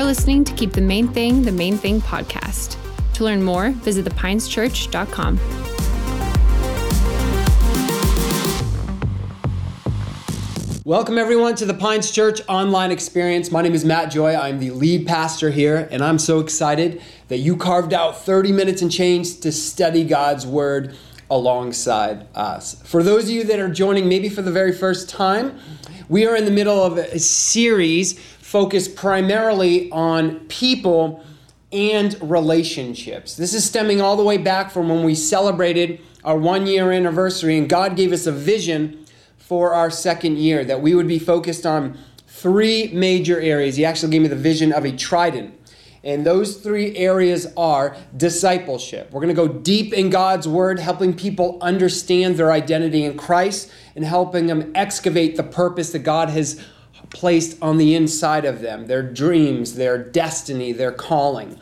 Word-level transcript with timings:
You're 0.00 0.06
listening 0.06 0.44
to 0.44 0.54
Keep 0.54 0.72
the 0.72 0.80
Main 0.80 1.08
Thing 1.08 1.42
the 1.42 1.52
Main 1.52 1.76
Thing 1.76 2.00
podcast. 2.00 2.78
To 3.12 3.24
learn 3.24 3.42
more, 3.42 3.68
visit 3.68 4.06
thepineschurch.com. 4.06 5.38
Welcome, 10.86 11.18
everyone, 11.18 11.54
to 11.56 11.66
the 11.66 11.74
Pines 11.74 12.10
Church 12.10 12.40
online 12.48 12.90
experience. 12.90 13.50
My 13.50 13.60
name 13.60 13.74
is 13.74 13.84
Matt 13.84 14.10
Joy. 14.10 14.34
I'm 14.34 14.58
the 14.58 14.70
lead 14.70 15.06
pastor 15.06 15.50
here, 15.50 15.86
and 15.90 16.02
I'm 16.02 16.18
so 16.18 16.40
excited 16.40 17.02
that 17.28 17.36
you 17.36 17.54
carved 17.54 17.92
out 17.92 18.24
30 18.24 18.52
minutes 18.52 18.80
and 18.80 18.90
change 18.90 19.40
to 19.40 19.52
study 19.52 20.04
God's 20.04 20.46
Word 20.46 20.96
alongside 21.30 22.26
us. 22.34 22.80
For 22.84 23.02
those 23.02 23.24
of 23.24 23.30
you 23.32 23.44
that 23.44 23.60
are 23.60 23.68
joining 23.68 24.08
maybe 24.08 24.30
for 24.30 24.40
the 24.40 24.50
very 24.50 24.72
first 24.72 25.10
time, 25.10 25.60
we 26.08 26.26
are 26.26 26.34
in 26.34 26.44
the 26.44 26.50
middle 26.50 26.82
of 26.82 26.98
a 26.98 27.18
series 27.18 28.18
focused 28.50 28.96
primarily 28.96 29.88
on 29.92 30.40
people 30.48 31.22
and 31.70 32.16
relationships. 32.20 33.36
This 33.36 33.54
is 33.54 33.64
stemming 33.64 34.00
all 34.00 34.16
the 34.16 34.24
way 34.24 34.38
back 34.38 34.72
from 34.72 34.88
when 34.88 35.04
we 35.04 35.14
celebrated 35.14 36.00
our 36.24 36.36
one 36.36 36.66
year 36.66 36.90
anniversary, 36.90 37.56
and 37.56 37.68
God 37.68 37.94
gave 37.94 38.10
us 38.10 38.26
a 38.26 38.32
vision 38.32 39.06
for 39.38 39.72
our 39.72 39.88
second 39.88 40.38
year 40.38 40.64
that 40.64 40.82
we 40.82 40.96
would 40.96 41.06
be 41.06 41.20
focused 41.20 41.64
on 41.64 41.96
three 42.26 42.90
major 42.92 43.40
areas. 43.40 43.76
He 43.76 43.84
actually 43.84 44.10
gave 44.10 44.22
me 44.22 44.26
the 44.26 44.34
vision 44.34 44.72
of 44.72 44.84
a 44.84 44.90
trident. 44.90 45.54
And 46.02 46.26
those 46.26 46.56
three 46.56 46.96
areas 46.96 47.46
are 47.56 47.96
discipleship. 48.16 49.12
We're 49.12 49.20
going 49.20 49.36
to 49.36 49.46
go 49.46 49.46
deep 49.46 49.92
in 49.92 50.10
God's 50.10 50.48
word, 50.48 50.80
helping 50.80 51.14
people 51.14 51.56
understand 51.60 52.36
their 52.36 52.50
identity 52.50 53.04
in 53.04 53.16
Christ 53.16 53.70
and 53.94 54.04
helping 54.04 54.48
them 54.48 54.72
excavate 54.74 55.36
the 55.36 55.44
purpose 55.44 55.92
that 55.92 56.00
God 56.00 56.30
has 56.30 56.60
placed 57.08 57.56
on 57.62 57.78
the 57.78 57.94
inside 57.94 58.44
of 58.44 58.60
them 58.60 58.86
their 58.86 59.02
dreams, 59.02 59.74
their 59.74 59.98
destiny, 59.98 60.72
their 60.72 60.92
calling. 60.92 61.58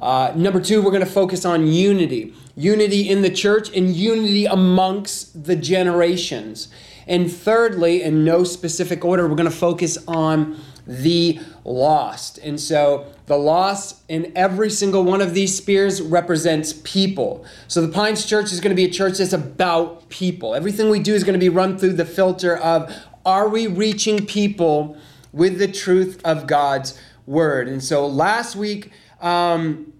Uh, 0.00 0.32
number 0.34 0.60
two, 0.60 0.82
we're 0.82 0.90
going 0.90 1.04
to 1.04 1.10
focus 1.10 1.44
on 1.44 1.66
unity 1.66 2.34
unity 2.56 3.08
in 3.08 3.22
the 3.22 3.30
church 3.30 3.74
and 3.74 3.94
unity 3.94 4.46
amongst 4.46 5.44
the 5.44 5.56
generations. 5.56 6.68
And 7.06 7.32
thirdly, 7.32 8.02
in 8.02 8.24
no 8.24 8.44
specific 8.44 9.04
order, 9.04 9.26
we're 9.26 9.36
going 9.36 9.50
to 9.50 9.56
focus 9.56 9.98
on 10.06 10.60
the 10.86 11.40
lost. 11.64 12.38
And 12.38 12.58
so 12.58 13.12
the 13.26 13.36
lost 13.36 14.02
in 14.08 14.32
every 14.34 14.70
single 14.70 15.04
one 15.04 15.20
of 15.20 15.34
these 15.34 15.56
spears 15.56 16.02
represents 16.02 16.72
people. 16.84 17.44
So 17.68 17.80
the 17.80 17.92
Pines 17.92 18.26
Church 18.26 18.52
is 18.52 18.60
going 18.60 18.70
to 18.70 18.76
be 18.76 18.84
a 18.84 18.90
church 18.90 19.18
that's 19.18 19.32
about 19.32 20.08
people. 20.08 20.54
Everything 20.54 20.90
we 20.90 21.00
do 21.00 21.14
is 21.14 21.24
going 21.24 21.34
to 21.34 21.40
be 21.40 21.48
run 21.48 21.78
through 21.78 21.94
the 21.94 22.04
filter 22.04 22.56
of 22.56 22.92
are 23.30 23.48
we 23.48 23.68
reaching 23.68 24.26
people 24.26 24.96
with 25.32 25.58
the 25.58 25.68
truth 25.68 26.20
of 26.24 26.48
God's 26.48 27.00
word? 27.26 27.68
And 27.68 27.82
so 27.82 28.06
last 28.06 28.56
week, 28.56 28.90
um, 29.20 29.92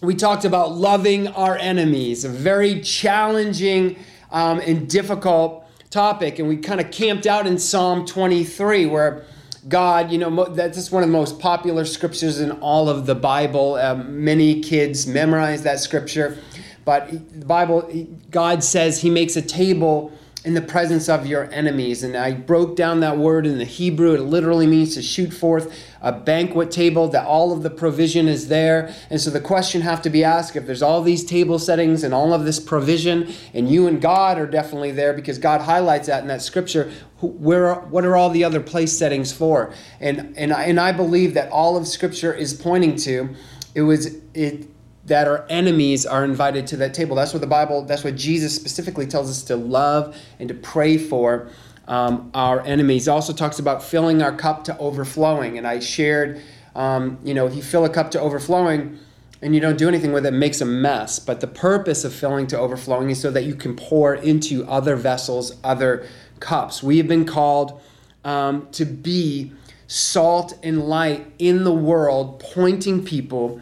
we 0.00 0.14
talked 0.14 0.46
about 0.46 0.72
loving 0.72 1.28
our 1.28 1.58
enemies, 1.58 2.24
a 2.24 2.30
very 2.30 2.80
challenging 2.80 3.98
um, 4.30 4.60
and 4.60 4.88
difficult 4.88 5.66
topic. 5.90 6.38
And 6.38 6.48
we 6.48 6.56
kind 6.56 6.80
of 6.80 6.90
camped 6.90 7.26
out 7.26 7.46
in 7.46 7.58
Psalm 7.58 8.06
23, 8.06 8.86
where 8.86 9.26
God, 9.68 10.10
you 10.10 10.16
know, 10.16 10.46
that's 10.46 10.78
just 10.78 10.90
one 10.90 11.02
of 11.02 11.10
the 11.10 11.12
most 11.12 11.38
popular 11.38 11.84
scriptures 11.84 12.40
in 12.40 12.50
all 12.52 12.88
of 12.88 13.04
the 13.04 13.14
Bible. 13.14 13.74
Um, 13.74 14.24
many 14.24 14.62
kids 14.62 15.06
memorize 15.06 15.64
that 15.64 15.80
scripture. 15.80 16.38
But 16.86 17.10
the 17.38 17.44
Bible, 17.44 18.08
God 18.30 18.64
says 18.64 19.02
He 19.02 19.10
makes 19.10 19.36
a 19.36 19.42
table 19.42 20.12
in 20.44 20.54
the 20.54 20.62
presence 20.62 21.08
of 21.08 21.26
your 21.26 21.50
enemies. 21.52 22.02
And 22.02 22.16
I 22.16 22.32
broke 22.32 22.74
down 22.74 23.00
that 23.00 23.18
word 23.18 23.46
in 23.46 23.58
the 23.58 23.64
Hebrew. 23.64 24.14
It 24.14 24.20
literally 24.20 24.66
means 24.66 24.94
to 24.94 25.02
shoot 25.02 25.32
forth 25.32 25.86
a 26.00 26.12
banquet 26.12 26.70
table, 26.70 27.08
that 27.08 27.26
all 27.26 27.52
of 27.52 27.62
the 27.62 27.68
provision 27.68 28.26
is 28.26 28.48
there. 28.48 28.94
And 29.10 29.20
so 29.20 29.28
the 29.28 29.40
question 29.40 29.82
have 29.82 30.00
to 30.02 30.10
be 30.10 30.24
asked 30.24 30.56
if 30.56 30.66
there's 30.66 30.82
all 30.82 31.02
these 31.02 31.24
table 31.24 31.58
settings 31.58 32.02
and 32.02 32.14
all 32.14 32.32
of 32.32 32.44
this 32.44 32.58
provision, 32.58 33.32
and 33.52 33.68
you 33.68 33.86
and 33.86 34.00
God 34.00 34.38
are 34.38 34.46
definitely 34.46 34.92
there 34.92 35.12
because 35.12 35.36
God 35.36 35.60
highlights 35.60 36.06
that 36.06 36.22
in 36.22 36.28
that 36.28 36.40
scripture. 36.40 36.90
Where 37.20 37.74
what 37.74 38.06
are 38.06 38.16
all 38.16 38.30
the 38.30 38.44
other 38.44 38.60
place 38.60 38.96
settings 38.96 39.30
for? 39.30 39.74
And 40.00 40.34
and 40.38 40.54
I, 40.54 40.64
and 40.64 40.80
I 40.80 40.92
believe 40.92 41.34
that 41.34 41.52
all 41.52 41.76
of 41.76 41.86
scripture 41.86 42.32
is 42.32 42.54
pointing 42.54 42.96
to 42.96 43.34
it 43.74 43.82
was 43.82 44.16
it 44.34 44.68
that 45.06 45.26
our 45.26 45.46
enemies 45.48 46.04
are 46.04 46.24
invited 46.24 46.66
to 46.68 46.76
that 46.78 46.94
table. 46.94 47.16
That's 47.16 47.32
what 47.32 47.40
the 47.40 47.46
Bible, 47.46 47.82
that's 47.82 48.04
what 48.04 48.16
Jesus 48.16 48.54
specifically 48.54 49.06
tells 49.06 49.30
us 49.30 49.42
to 49.44 49.56
love 49.56 50.16
and 50.38 50.48
to 50.48 50.54
pray 50.54 50.98
for 50.98 51.48
um, 51.88 52.30
our 52.34 52.60
enemies. 52.60 53.06
He 53.06 53.10
also 53.10 53.32
talks 53.32 53.58
about 53.58 53.82
filling 53.82 54.22
our 54.22 54.34
cup 54.34 54.64
to 54.64 54.78
overflowing. 54.78 55.58
And 55.58 55.66
I 55.66 55.80
shared, 55.80 56.40
um, 56.74 57.18
you 57.24 57.34
know, 57.34 57.46
if 57.46 57.54
you 57.54 57.62
fill 57.62 57.84
a 57.84 57.88
cup 57.88 58.10
to 58.12 58.20
overflowing 58.20 58.98
and 59.42 59.54
you 59.54 59.60
don't 59.60 59.78
do 59.78 59.88
anything 59.88 60.12
with 60.12 60.26
it, 60.26 60.34
it 60.34 60.36
makes 60.36 60.60
a 60.60 60.66
mess. 60.66 61.18
But 61.18 61.40
the 61.40 61.46
purpose 61.46 62.04
of 62.04 62.14
filling 62.14 62.46
to 62.48 62.58
overflowing 62.58 63.10
is 63.10 63.20
so 63.20 63.30
that 63.30 63.44
you 63.44 63.54
can 63.54 63.74
pour 63.74 64.14
into 64.14 64.64
other 64.66 64.96
vessels, 64.96 65.56
other 65.64 66.06
cups. 66.38 66.82
We 66.82 66.98
have 66.98 67.08
been 67.08 67.24
called 67.24 67.80
um, 68.24 68.68
to 68.72 68.84
be 68.84 69.52
salt 69.86 70.56
and 70.62 70.82
light 70.82 71.26
in 71.38 71.64
the 71.64 71.74
world, 71.74 72.38
pointing 72.38 73.04
people 73.04 73.60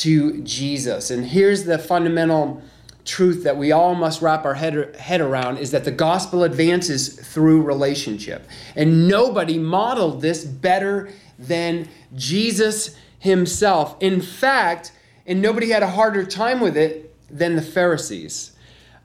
to 0.00 0.40
Jesus. 0.42 1.10
And 1.10 1.26
here's 1.26 1.64
the 1.64 1.78
fundamental 1.78 2.62
truth 3.04 3.44
that 3.44 3.56
we 3.56 3.72
all 3.72 3.94
must 3.94 4.22
wrap 4.22 4.44
our 4.44 4.54
head, 4.54 4.96
head 4.96 5.20
around 5.20 5.58
is 5.58 5.70
that 5.72 5.84
the 5.84 5.90
gospel 5.90 6.44
advances 6.44 7.08
through 7.08 7.62
relationship. 7.62 8.46
And 8.76 9.08
nobody 9.08 9.58
modeled 9.58 10.22
this 10.22 10.44
better 10.44 11.10
than 11.38 11.88
Jesus 12.14 12.96
himself. 13.18 13.96
In 14.00 14.20
fact, 14.20 14.92
and 15.26 15.42
nobody 15.42 15.70
had 15.70 15.82
a 15.82 15.88
harder 15.88 16.24
time 16.24 16.60
with 16.60 16.76
it 16.76 17.14
than 17.28 17.56
the 17.56 17.62
Pharisees. 17.62 18.52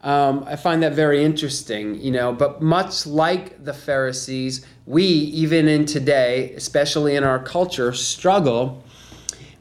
Um, 0.01 0.43
I 0.47 0.55
find 0.55 0.83
that 0.83 0.93
very 0.93 1.23
interesting, 1.23 1.99
you 1.99 2.11
know. 2.11 2.31
But 2.31 2.61
much 2.61 3.05
like 3.05 3.63
the 3.65 3.73
Pharisees, 3.73 4.65
we, 4.85 5.03
even 5.03 5.67
in 5.67 5.85
today, 5.85 6.53
especially 6.53 7.15
in 7.15 7.23
our 7.23 7.39
culture, 7.39 7.91
struggle 7.91 8.83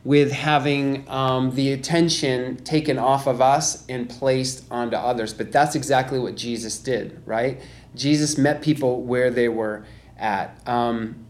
with 0.05 0.31
having 0.31 1.09
um, 1.09 1.55
the 1.55 1.73
attention 1.73 2.57
taken 2.59 2.99
off 2.99 3.27
of 3.27 3.41
us 3.41 3.87
and 3.89 4.09
placed 4.09 4.65
onto 4.71 4.97
others. 4.97 5.33
But 5.33 5.51
that's 5.51 5.75
exactly 5.75 6.19
what 6.19 6.37
Jesus 6.37 6.79
did, 6.79 7.23
right? 7.25 7.61
Jesus 7.95 8.37
met 8.37 8.61
people 8.61 9.03
where 9.03 9.31
they 9.31 9.49
were 9.49 9.87
at. 10.19 10.61
Um, 10.69 11.25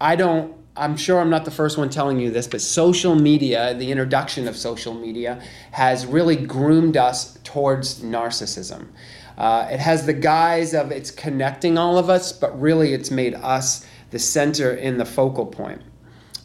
I 0.00 0.14
don't, 0.14 0.54
I'm 0.76 0.96
sure 0.96 1.20
I'm 1.20 1.28
not 1.28 1.44
the 1.44 1.50
first 1.50 1.76
one 1.76 1.90
telling 1.90 2.20
you 2.20 2.30
this, 2.30 2.46
but 2.46 2.60
social 2.60 3.16
media, 3.16 3.74
the 3.74 3.90
introduction 3.90 4.46
of 4.46 4.56
social 4.56 4.94
media, 4.94 5.42
has 5.72 6.06
really 6.06 6.36
groomed 6.36 6.96
us 6.96 7.38
towards 7.42 8.00
narcissism. 8.00 8.86
Uh, 9.36 9.66
it 9.70 9.80
has 9.80 10.06
the 10.06 10.12
guise 10.12 10.72
of 10.72 10.92
it's 10.92 11.10
connecting 11.10 11.76
all 11.76 11.98
of 11.98 12.08
us, 12.08 12.32
but 12.32 12.58
really 12.60 12.92
it's 12.92 13.10
made 13.10 13.34
us 13.34 13.84
the 14.10 14.18
center 14.18 14.70
and 14.72 15.00
the 15.00 15.04
focal 15.04 15.46
point. 15.46 15.82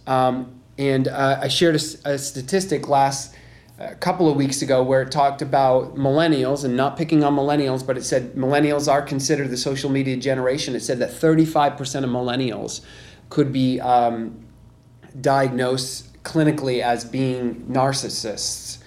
Um, 0.07 0.55
and 0.78 1.08
uh, 1.08 1.40
I 1.41 1.47
shared 1.47 1.75
a, 1.75 2.12
a 2.13 2.18
statistic 2.18 2.88
last 2.88 3.36
a 3.78 3.91
uh, 3.91 3.96
couple 3.96 4.30
of 4.30 4.38
weeks 4.38 4.62
ago 4.62 4.81
where 4.81 5.02
it 5.02 5.12
talked 5.12 5.41
about 5.41 5.96
millennials 5.96 6.63
and 6.63 6.78
not 6.78 6.96
picking 6.96 7.25
on 7.25 7.36
millennials, 7.36 7.86
but 7.86 7.97
it 7.97 8.03
said 8.03 8.34
millennials 8.34 8.90
are 8.90 9.02
considered 9.02 9.50
the 9.50 9.58
social 9.58 9.90
media 9.90 10.16
generation. 10.16 10.75
It 10.75 10.80
said 10.80 11.00
that 11.00 11.09
35% 11.09 11.80
of 12.03 12.09
millennials 12.09 12.81
could 13.30 13.52
be 13.52 13.81
um, 13.81 14.46
diagnosed 15.19 16.24
clinically 16.24 16.81
as 16.81 17.03
being 17.03 17.66
narcissists. 17.69 18.80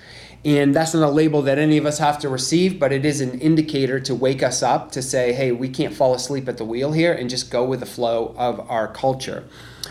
And 0.44 0.74
that's 0.74 0.94
not 0.94 1.02
a 1.06 1.10
label 1.10 1.42
that 1.42 1.58
any 1.58 1.76
of 1.76 1.84
us 1.84 1.98
have 1.98 2.18
to 2.20 2.28
receive, 2.28 2.78
but 2.78 2.92
it 2.92 3.04
is 3.04 3.20
an 3.20 3.40
indicator 3.40 4.00
to 4.00 4.14
wake 4.14 4.42
us 4.42 4.62
up 4.62 4.92
to 4.92 5.02
say, 5.02 5.32
hey, 5.32 5.52
we 5.52 5.68
can't 5.68 5.92
fall 5.92 6.14
asleep 6.14 6.48
at 6.48 6.56
the 6.56 6.64
wheel 6.64 6.92
here 6.92 7.12
and 7.12 7.28
just 7.28 7.50
go 7.50 7.64
with 7.64 7.80
the 7.80 7.86
flow 7.86 8.34
of 8.38 8.60
our 8.70 8.88
culture. 8.88 9.44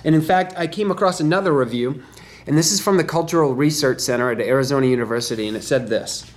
And 0.03 0.15
in 0.15 0.21
fact, 0.21 0.53
I 0.57 0.67
came 0.67 0.91
across 0.91 1.19
another 1.19 1.53
review, 1.53 2.03
and 2.45 2.57
this 2.57 2.71
is 2.71 2.79
from 2.79 2.97
the 2.97 3.03
Cultural 3.03 3.53
Research 3.55 3.99
Center 3.99 4.31
at 4.31 4.39
Arizona 4.39 4.87
University, 4.87 5.47
and 5.47 5.57
it 5.57 5.63
said 5.63 5.89
this. 5.89 6.31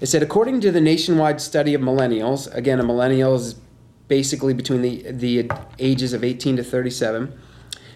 It 0.00 0.06
said, 0.06 0.22
according 0.22 0.60
to 0.62 0.70
the 0.70 0.80
nationwide 0.80 1.40
study 1.40 1.74
of 1.74 1.80
millennials, 1.80 2.52
again, 2.54 2.78
a 2.80 2.84
millennial 2.84 3.34
is 3.34 3.54
basically 4.08 4.54
between 4.54 4.82
the, 4.82 5.10
the 5.10 5.50
ages 5.78 6.12
of 6.12 6.22
18 6.22 6.58
to 6.58 6.64
37. 6.64 7.36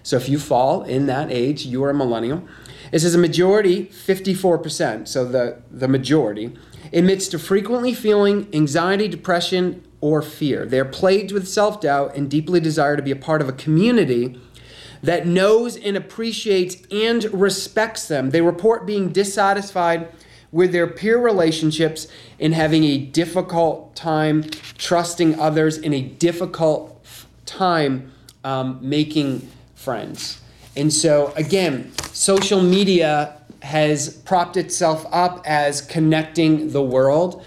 So 0.03 0.17
if 0.17 0.29
you 0.29 0.39
fall 0.39 0.83
in 0.83 1.07
that 1.07 1.31
age, 1.31 1.67
you 1.67 1.85
are 1.85 1.91
a 1.91 1.95
millennial. 1.95 2.43
It 2.91 3.01
says 3.01 3.15
a 3.15 3.19
majority, 3.19 3.87
54%, 3.87 5.07
so 5.07 5.25
the, 5.25 5.63
the 5.71 5.87
majority, 5.87 6.57
admits 6.93 7.29
to 7.29 7.39
frequently 7.39 7.95
feeling 7.95 8.49
anxiety, 8.53 9.07
depression, 9.07 9.85
or 10.01 10.23
fear. 10.23 10.65
They 10.65 10.81
are 10.81 10.85
plagued 10.85 11.31
with 11.31 11.47
self 11.47 11.81
doubt 11.81 12.17
and 12.17 12.31
deeply 12.31 12.61
desire 12.61 12.97
to 12.97 13.03
be 13.03 13.11
a 13.11 13.17
part 13.17 13.43
of 13.43 13.49
a 13.49 13.53
community 13.53 14.41
that 15.03 15.27
knows 15.27 15.77
and 15.77 15.97
appreciates 15.97 16.77
and 16.91 17.25
respects 17.33 18.09
them. 18.09 18.31
They 18.31 18.43
report 18.43 18.87
being 18.87 19.11
dissatisfied 19.11 20.09
with 20.53 20.73
their 20.73 20.87
peer 20.87 21.19
relationships 21.19 22.09
and 22.39 22.55
having 22.55 22.85
a 22.85 22.99
difficult 22.99 23.95
time 23.95 24.45
trusting 24.79 25.39
others 25.39 25.79
in 25.79 25.95
a 25.95 26.03
difficult 26.03 27.05
time 27.47 28.13
um, 28.45 28.79
making 28.83 29.49
friends. 29.75 30.41
And 30.77 30.93
so, 30.93 31.33
again, 31.37 31.93
social 32.13 32.63
media 32.63 33.37
has 33.63 34.09
propped 34.09 34.57
itself 34.57 35.07
up 35.13 35.43
as 35.45 35.81
connecting 35.83 36.71
the 36.71 36.83
world 36.83 37.45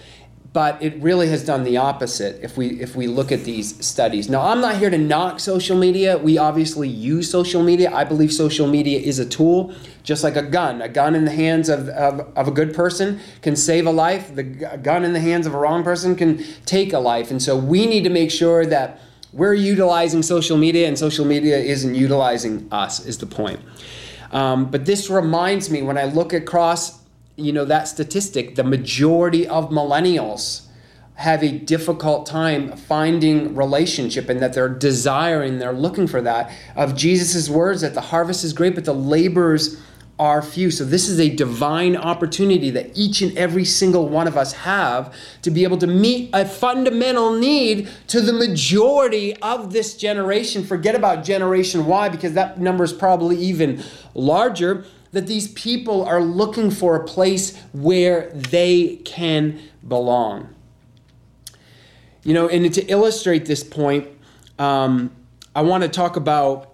but 0.54 0.82
it 0.84 1.02
really 1.02 1.28
has 1.28 1.44
done 1.44 1.64
the 1.64 1.78
opposite 1.78 2.40
if 2.44 2.56
we 2.56 2.80
if 2.80 2.96
we 2.96 3.08
look 3.08 3.32
at 3.32 3.44
these 3.44 3.84
studies. 3.86 4.30
Now 4.30 4.42
i'm 4.42 4.62
not 4.62 4.78
here 4.78 4.92
to 4.92 4.98
knock 4.98 5.40
social 5.40 5.78
media. 5.78 6.18
We 6.18 6.38
obviously 6.38 6.88
use 6.88 7.30
social 7.30 7.64
media. 7.64 7.92
I 7.92 8.04
believe 8.04 8.32
social 8.32 8.68
media 8.68 9.00
is 9.00 9.20
a 9.20 9.26
tool 9.26 9.74
just 10.04 10.24
like 10.24 10.36
a 10.36 10.44
gun. 10.44 10.82
A 10.82 10.90
gun 10.90 11.16
in 11.16 11.26
the 11.26 11.32
hands 11.32 11.70
of, 11.70 11.90
of, 11.90 12.32
of 12.38 12.48
a 12.48 12.52
good 12.52 12.74
person 12.74 13.20
can 13.42 13.56
save 13.56 13.88
a 13.88 13.92
life. 13.92 14.36
The 14.36 14.44
gun 14.44 15.04
in 15.04 15.14
the 15.14 15.20
hands 15.20 15.48
of 15.48 15.56
a 15.56 15.58
wrong 15.58 15.84
person 15.84 16.16
can 16.16 16.44
take 16.66 16.94
a 16.94 17.00
life. 17.00 17.32
And 17.32 17.42
so 17.42 17.58
we 17.58 17.86
need 17.86 18.04
to 18.04 18.10
make 18.10 18.30
sure 18.30 18.66
that 18.66 19.00
we're 19.32 19.56
utilizing 19.56 20.22
social 20.22 20.58
media 20.58 20.88
and 20.88 21.00
social 21.00 21.26
media 21.26 21.58
isn't 21.58 21.96
utilizing 21.96 22.68
us 22.72 23.04
is 23.06 23.18
the 23.18 23.26
point. 23.26 23.60
Um, 24.32 24.70
but 24.70 24.86
this 24.86 25.10
reminds 25.10 25.70
me 25.70 25.84
when 25.84 25.98
i 25.98 26.06
look 26.06 26.34
across 26.34 27.03
you 27.36 27.52
know 27.52 27.66
that 27.66 27.88
statistic 27.88 28.56
the 28.56 28.64
majority 28.64 29.48
of 29.48 29.70
millennials 29.70 30.68
have 31.16 31.44
a 31.44 31.52
difficult 31.52 32.26
time 32.26 32.76
finding 32.76 33.56
relationship 33.56 34.30
and 34.30 34.40
that 34.40 34.54
they're 34.54 34.70
desiring 34.70 35.60
they're 35.60 35.72
looking 35.72 36.08
for 36.08 36.22
that. 36.22 36.52
Of 36.76 36.96
jesus' 36.96 37.50
words 37.50 37.82
that 37.82 37.94
the 37.94 38.02
harvest 38.02 38.44
is 38.44 38.54
great 38.54 38.76
but 38.76 38.86
the 38.86 38.94
laborers 38.94 39.82
are 40.20 40.44
few. 40.44 40.70
So 40.70 40.86
this 40.86 41.10
is 41.10 41.20
a 41.20 41.30
divine 41.30 41.98
opportunity 41.98 42.70
that 42.70 42.92
each 42.96 43.22
and 43.22 43.36
every 43.36 43.66
single 43.66 44.08
one 44.08 44.28
of 44.28 44.38
us 44.38 44.54
have 44.54 45.14
to 45.42 45.50
be 45.50 45.64
able 45.64 45.78
to 45.80 45.88
meet 45.88 46.30
a 46.34 46.46
fundamental 46.46 47.34
need 47.34 47.90
to 48.08 48.22
the 48.22 48.32
majority 48.32 49.36
of 49.38 49.74
this 49.74 49.98
generation. 49.98 50.64
Forget 50.64 50.94
about 50.94 51.24
generation 51.24 51.88
y 51.88 52.10
because 52.10 52.34
that 52.34 52.60
number 52.60 52.84
is 52.84 52.94
probably 52.94 53.38
even 53.38 53.84
larger 54.14 54.86
that 55.14 55.28
these 55.28 55.48
people 55.50 56.04
are 56.04 56.22
looking 56.22 56.70
for 56.70 56.96
a 56.96 57.06
place 57.06 57.56
where 57.72 58.30
they 58.32 58.98
can 59.06 59.60
belong. 59.88 60.54
You 62.24 62.34
know, 62.34 62.50
and 62.50 62.74
to 62.74 62.86
illustrate 62.88 63.46
this 63.46 63.64
point, 63.64 64.08
um, 64.60 65.12
I 65.56 65.62
want 65.62 65.84
to 65.84 65.90
talk 65.90 66.16
about. 66.16 66.70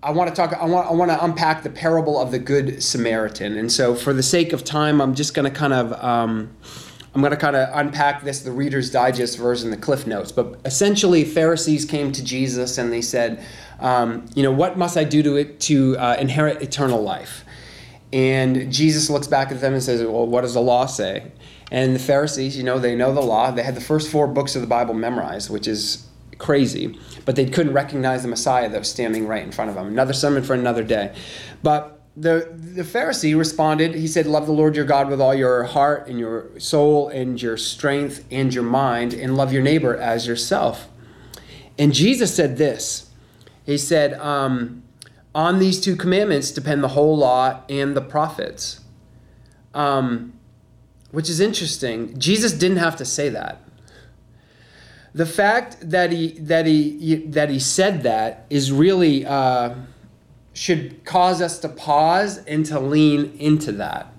I 0.00 0.12
want 0.12 0.30
to 0.30 0.34
talk. 0.34 0.52
I 0.54 0.66
want. 0.66 0.88
I 0.88 0.92
want 0.92 1.10
to 1.10 1.22
unpack 1.22 1.62
the 1.62 1.70
parable 1.70 2.20
of 2.20 2.30
the 2.30 2.38
Good 2.38 2.82
Samaritan. 2.82 3.56
And 3.56 3.72
so, 3.72 3.94
for 3.94 4.12
the 4.12 4.22
sake 4.22 4.52
of 4.52 4.62
time, 4.62 5.00
I'm 5.00 5.14
just 5.14 5.34
going 5.34 5.50
to 5.50 5.56
kind 5.56 5.72
of. 5.72 5.92
Um, 5.92 6.56
I'm 7.14 7.22
going 7.22 7.32
to 7.32 7.38
kind 7.38 7.56
of 7.56 7.70
unpack 7.72 8.22
this, 8.22 8.40
the 8.40 8.52
Reader's 8.52 8.90
Digest 8.90 9.38
version, 9.38 9.70
the 9.70 9.76
Cliff 9.76 10.06
Notes. 10.06 10.30
But 10.30 10.60
essentially, 10.64 11.24
Pharisees 11.24 11.84
came 11.84 12.12
to 12.12 12.22
Jesus 12.22 12.78
and 12.78 12.92
they 12.92 13.00
said, 13.00 13.42
um, 13.80 14.26
you 14.34 14.42
know, 14.42 14.52
what 14.52 14.76
must 14.76 14.96
I 14.96 15.04
do 15.04 15.22
to 15.22 15.36
it 15.36 15.60
to 15.60 15.96
uh, 15.98 16.16
inherit 16.18 16.62
eternal 16.62 17.02
life? 17.02 17.44
And 18.12 18.72
Jesus 18.72 19.10
looks 19.10 19.26
back 19.26 19.50
at 19.50 19.60
them 19.60 19.74
and 19.74 19.82
says, 19.82 20.02
well, 20.02 20.26
what 20.26 20.40
does 20.40 20.54
the 20.54 20.60
law 20.60 20.86
say? 20.86 21.30
And 21.70 21.94
the 21.94 22.00
Pharisees, 22.00 22.56
you 22.56 22.62
know, 22.62 22.78
they 22.78 22.94
know 22.94 23.12
the 23.12 23.20
law. 23.20 23.50
They 23.50 23.62
had 23.62 23.74
the 23.74 23.82
first 23.82 24.10
four 24.10 24.26
books 24.26 24.56
of 24.56 24.62
the 24.62 24.68
Bible 24.68 24.94
memorized, 24.94 25.50
which 25.50 25.68
is 25.68 26.06
crazy, 26.38 26.98
but 27.24 27.36
they 27.36 27.44
couldn't 27.44 27.74
recognize 27.74 28.22
the 28.22 28.28
Messiah 28.28 28.68
that 28.68 28.78
was 28.78 28.88
standing 28.88 29.26
right 29.26 29.42
in 29.42 29.52
front 29.52 29.68
of 29.68 29.74
them. 29.74 29.88
Another 29.88 30.14
sermon 30.14 30.42
for 30.42 30.54
another 30.54 30.82
day. 30.82 31.14
But 31.62 32.00
the, 32.16 32.52
the 32.56 32.82
Pharisee 32.82 33.36
responded, 33.36 33.94
he 33.94 34.06
said, 34.06 34.26
Love 34.26 34.46
the 34.46 34.52
Lord 34.52 34.74
your 34.74 34.84
God 34.84 35.10
with 35.10 35.20
all 35.20 35.34
your 35.34 35.64
heart 35.64 36.08
and 36.08 36.18
your 36.18 36.58
soul 36.58 37.08
and 37.08 37.40
your 37.40 37.56
strength 37.56 38.24
and 38.30 38.52
your 38.52 38.64
mind, 38.64 39.12
and 39.12 39.36
love 39.36 39.52
your 39.52 39.62
neighbor 39.62 39.96
as 39.96 40.26
yourself. 40.26 40.88
And 41.78 41.92
Jesus 41.92 42.34
said 42.34 42.56
this 42.56 43.07
he 43.68 43.76
said, 43.76 44.14
um, 44.14 44.82
On 45.34 45.58
these 45.58 45.78
two 45.78 45.94
commandments 45.94 46.50
depend 46.50 46.82
the 46.82 46.88
whole 46.88 47.18
law 47.18 47.60
and 47.68 47.94
the 47.94 48.00
prophets. 48.00 48.80
Um, 49.74 50.32
which 51.10 51.28
is 51.28 51.38
interesting. 51.38 52.18
Jesus 52.18 52.52
didn't 52.54 52.78
have 52.78 52.96
to 52.96 53.04
say 53.04 53.28
that. 53.28 53.60
The 55.12 55.26
fact 55.26 55.90
that 55.90 56.12
he 56.12 56.32
that 56.38 56.64
he 56.64 57.16
that 57.26 57.50
he 57.50 57.58
said 57.58 58.02
that 58.04 58.46
is 58.48 58.72
really 58.72 59.26
uh, 59.26 59.74
should 60.54 61.04
cause 61.04 61.42
us 61.42 61.58
to 61.58 61.68
pause 61.68 62.38
and 62.44 62.64
to 62.66 62.80
lean 62.80 63.34
into 63.38 63.70
that. 63.72 64.10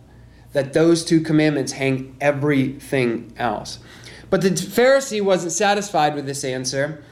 That 0.53 0.73
those 0.73 1.03
two 1.03 1.21
commandments 1.21 1.71
hang 1.71 2.15
everything 2.21 3.33
else. 3.35 3.79
But 4.29 4.41
the 4.41 4.49
Pharisee 4.49 5.23
wasn't 5.23 5.53
satisfied 5.53 6.13
with 6.13 6.27
this 6.27 6.43
answer 6.43 7.03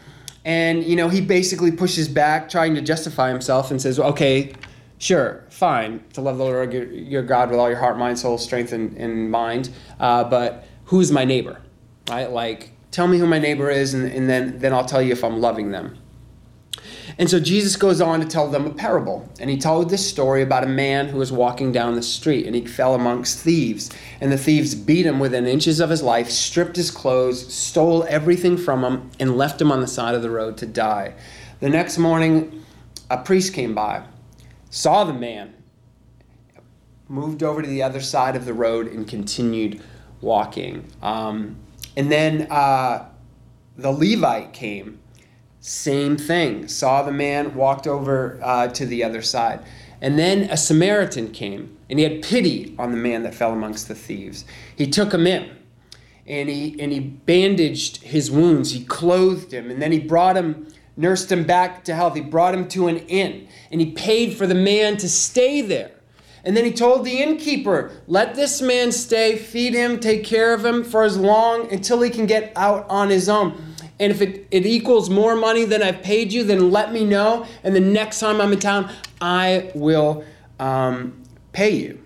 and, 0.46 0.84
you 0.84 0.96
know, 0.96 1.10
he 1.10 1.22
basically 1.22 1.72
pushes 1.72 2.08
back, 2.08 2.50
trying 2.50 2.76
to 2.76 2.82
justify 2.82 3.30
himself, 3.30 3.72
and 3.72 3.82
says, 3.82 4.00
okay, 4.00 4.54
sure, 4.98 5.44
fine, 5.50 6.04
to 6.14 6.22
love 6.22 6.38
the 6.38 6.44
Lord 6.44 6.74
your 6.74 7.24
God 7.24 7.50
with 7.50 7.60
all 7.60 7.70
your 7.70 7.80
heart, 7.80 7.98
mind, 7.98 8.18
soul, 8.20 8.38
strength, 8.38 8.72
and, 8.72 8.96
and 8.98 9.30
mind. 9.30 9.70
Uh, 10.00 10.24
but 10.24 10.68
who's 10.86 11.12
my 11.12 11.26
neighbor? 11.26 11.62
Right? 12.10 12.32
Like, 12.32 12.72
tell 12.92 13.08
me 13.08 13.18
who 13.18 13.28
my 13.28 13.40
neighbor 13.40 13.70
is, 13.70 13.94
and, 13.94 14.12
and 14.12 14.30
then, 14.30 14.60
then 14.60 14.74
I'll 14.74 14.86
tell 14.86 15.02
you 15.02 15.12
if 15.12 15.24
I'm 15.24 15.42
loving 15.42 15.72
them. 15.72 15.98
And 17.20 17.30
so 17.30 17.40
Jesus 17.40 17.76
goes 17.76 18.00
on 18.00 18.20
to 18.20 18.28
tell 18.28 18.48
them 18.48 18.68
a 18.68 18.74
parable. 18.74 19.28
And 19.40 19.50
he 19.50 19.58
told 19.58 19.90
this 19.90 20.08
story 20.08 20.44
about 20.44 20.64
a 20.64 20.68
man 20.68 21.08
who 21.08 21.18
was 21.18 21.32
walking 21.32 21.72
down 21.72 21.96
the 21.96 22.04
street 22.04 22.46
and 22.46 22.56
he 22.56 22.66
fell 22.66 22.94
amongst 22.94 23.40
thieves. 23.40 23.90
And 24.22 24.32
the 24.32 24.38
thieves 24.38 24.76
beat 24.76 25.06
him 25.06 25.20
within 25.20 25.48
inches 25.48 25.80
of 25.80 25.90
his 25.90 26.04
life, 26.04 26.30
stripped 26.30 26.76
his 26.76 26.92
clothes, 26.92 27.52
stole 27.54 28.04
everything 28.08 28.56
from 28.56 28.84
him, 28.84 29.10
and 29.20 29.36
left 29.36 29.60
him 29.60 29.72
on 29.72 29.82
the 29.82 29.88
side 29.88 30.14
of 30.14 30.22
the 30.22 30.30
road 30.30 30.58
to 30.58 30.68
die. 30.68 31.16
The 31.60 31.70
next 31.70 31.98
morning, 31.98 32.64
a 33.10 33.18
priest 33.18 33.54
came 33.54 33.74
by, 33.74 34.04
saw 34.70 35.04
the 35.04 35.14
man, 35.14 35.56
moved 37.08 37.42
over 37.42 37.64
to 37.64 37.68
the 37.68 37.82
other 37.82 38.02
side 38.02 38.36
of 38.36 38.46
the 38.46 38.54
road, 38.54 38.88
and 38.88 39.08
continued 39.08 39.82
walking. 40.22 40.86
Um, 41.02 41.56
and 41.96 42.12
then 42.12 42.48
uh, 42.52 43.10
the 43.76 43.92
Levite 43.92 44.54
came 44.54 45.00
same 45.68 46.16
thing. 46.16 46.66
Saw 46.70 47.04
the 47.04 47.12
man, 47.12 47.54
walked 47.54 47.88
over 47.88 48.40
uh, 48.42 48.70
to 48.70 48.86
the 48.86 49.04
other 49.04 49.22
side. 49.22 49.60
And 50.02 50.18
then 50.18 50.44
a 50.44 50.56
Samaritan 50.56 51.32
came, 51.32 51.78
and 51.90 52.00
he 52.00 52.04
had 52.04 52.22
pity 52.22 52.74
on 52.80 52.92
the 52.92 52.98
man 52.98 53.24
that 53.24 53.36
fell 53.36 53.52
amongst 53.52 53.90
the 53.90 53.96
thieves. 53.96 54.46
He 54.74 54.88
took 54.88 55.14
him 55.14 55.28
in, 55.28 55.50
and 56.26 56.48
he, 56.48 56.80
and 56.80 56.94
he 56.94 57.02
bandaged 57.02 58.04
his 58.04 58.32
wounds. 58.32 58.72
He 58.72 58.86
clothed 58.86 59.52
him, 59.52 59.70
and 59.70 59.82
then 59.82 59.92
he 59.92 60.00
brought 60.00 60.38
him, 60.38 60.68
nursed 60.96 61.30
him 61.32 61.44
back 61.44 61.84
to 61.86 61.96
health. 61.96 62.16
He 62.16 62.22
brought 62.22 62.54
him 62.54 62.70
to 62.70 62.88
an 62.88 63.00
inn, 63.00 63.50
and 63.70 63.82
he 63.82 63.92
paid 63.92 64.38
for 64.38 64.48
the 64.48 64.56
man 64.56 64.96
to 64.98 65.10
stay 65.10 65.60
there. 65.60 65.92
And 66.46 66.56
then 66.56 66.64
he 66.64 66.72
told 66.72 67.04
the 67.04 67.22
innkeeper, 67.22 67.92
Let 68.08 68.36
this 68.36 68.62
man 68.62 68.94
stay, 68.94 69.36
feed 69.36 69.74
him, 69.74 70.00
take 70.00 70.24
care 70.24 70.54
of 70.54 70.64
him 70.64 70.86
for 70.86 71.04
as 71.04 71.18
long 71.18 71.70
until 71.74 72.02
he 72.02 72.10
can 72.10 72.26
get 72.26 72.54
out 72.56 72.90
on 72.90 73.10
his 73.10 73.28
own. 73.28 73.76
And 74.00 74.12
if 74.12 74.22
it, 74.22 74.48
it 74.52 74.66
equals 74.66 75.10
more 75.10 75.36
money 75.36 75.66
than 75.66 75.82
I've 75.82 76.04
paid 76.04 76.32
you, 76.32 76.44
then 76.44 76.72
let 76.72 76.92
me 76.94 77.04
know. 77.04 77.48
And 77.64 77.76
the 77.76 77.80
next 77.80 78.20
time 78.20 78.40
I'm 78.40 78.54
in 78.54 78.60
town, 78.60 78.92
I 79.20 79.72
will 79.74 80.24
um, 80.60 81.24
pay 81.52 81.72
you. 81.72 82.04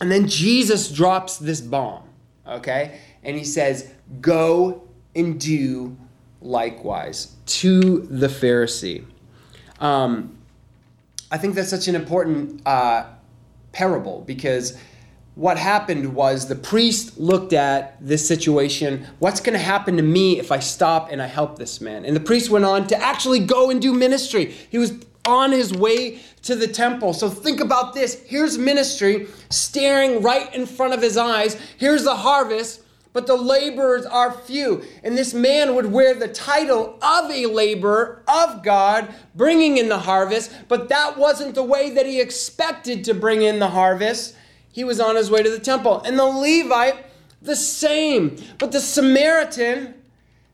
And 0.00 0.10
then 0.10 0.26
Jesus 0.26 0.90
drops 0.90 1.38
this 1.38 1.60
bomb, 1.60 2.02
okay? 2.46 3.00
And 3.22 3.36
he 3.36 3.44
says, 3.44 3.90
Go 4.20 4.82
and 5.14 5.40
do 5.40 5.96
likewise 6.42 7.34
to 7.46 8.00
the 8.02 8.28
Pharisee. 8.28 9.04
Um, 9.80 10.36
I 11.30 11.38
think 11.38 11.54
that's 11.54 11.70
such 11.70 11.88
an 11.88 11.94
important 11.94 12.66
uh, 12.66 13.06
parable 13.72 14.22
because 14.26 14.78
what 15.36 15.58
happened 15.58 16.14
was 16.14 16.48
the 16.48 16.54
priest 16.54 17.18
looked 17.18 17.52
at 17.52 17.98
this 18.00 18.26
situation. 18.26 19.06
What's 19.18 19.38
going 19.38 19.52
to 19.52 19.62
happen 19.62 19.98
to 19.98 20.02
me 20.02 20.38
if 20.38 20.50
I 20.50 20.60
stop 20.60 21.12
and 21.12 21.20
I 21.20 21.26
help 21.26 21.58
this 21.58 21.78
man? 21.78 22.06
And 22.06 22.16
the 22.16 22.20
priest 22.20 22.48
went 22.48 22.64
on 22.64 22.86
to 22.86 22.96
actually 22.96 23.40
go 23.40 23.68
and 23.68 23.80
do 23.80 23.92
ministry. 23.92 24.46
He 24.46 24.78
was 24.78 24.94
on 25.26 25.52
his 25.52 25.74
way 25.74 26.20
to 26.44 26.54
the 26.54 26.66
temple. 26.66 27.12
So 27.12 27.28
think 27.28 27.60
about 27.60 27.92
this. 27.92 28.22
Here's 28.24 28.56
ministry 28.56 29.26
staring 29.50 30.22
right 30.22 30.52
in 30.54 30.64
front 30.64 30.94
of 30.94 31.02
his 31.02 31.18
eyes. 31.18 31.60
Here's 31.76 32.04
the 32.04 32.16
harvest, 32.16 32.80
but 33.12 33.26
the 33.26 33.36
laborers 33.36 34.06
are 34.06 34.32
few. 34.32 34.84
And 35.04 35.18
this 35.18 35.34
man 35.34 35.74
would 35.74 35.92
wear 35.92 36.14
the 36.14 36.28
title 36.28 36.98
of 37.02 37.30
a 37.30 37.44
laborer 37.44 38.22
of 38.26 38.62
God, 38.62 39.14
bringing 39.34 39.76
in 39.76 39.90
the 39.90 39.98
harvest, 39.98 40.50
but 40.68 40.88
that 40.88 41.18
wasn't 41.18 41.54
the 41.54 41.62
way 41.62 41.90
that 41.90 42.06
he 42.06 42.22
expected 42.22 43.04
to 43.04 43.12
bring 43.12 43.42
in 43.42 43.58
the 43.58 43.68
harvest 43.68 44.34
he 44.76 44.84
was 44.84 45.00
on 45.00 45.16
his 45.16 45.30
way 45.30 45.42
to 45.42 45.48
the 45.48 45.58
temple. 45.58 46.02
And 46.02 46.18
the 46.18 46.26
Levite, 46.26 47.06
the 47.40 47.56
same. 47.56 48.36
But 48.58 48.72
the 48.72 48.80
Samaritan 48.80 49.94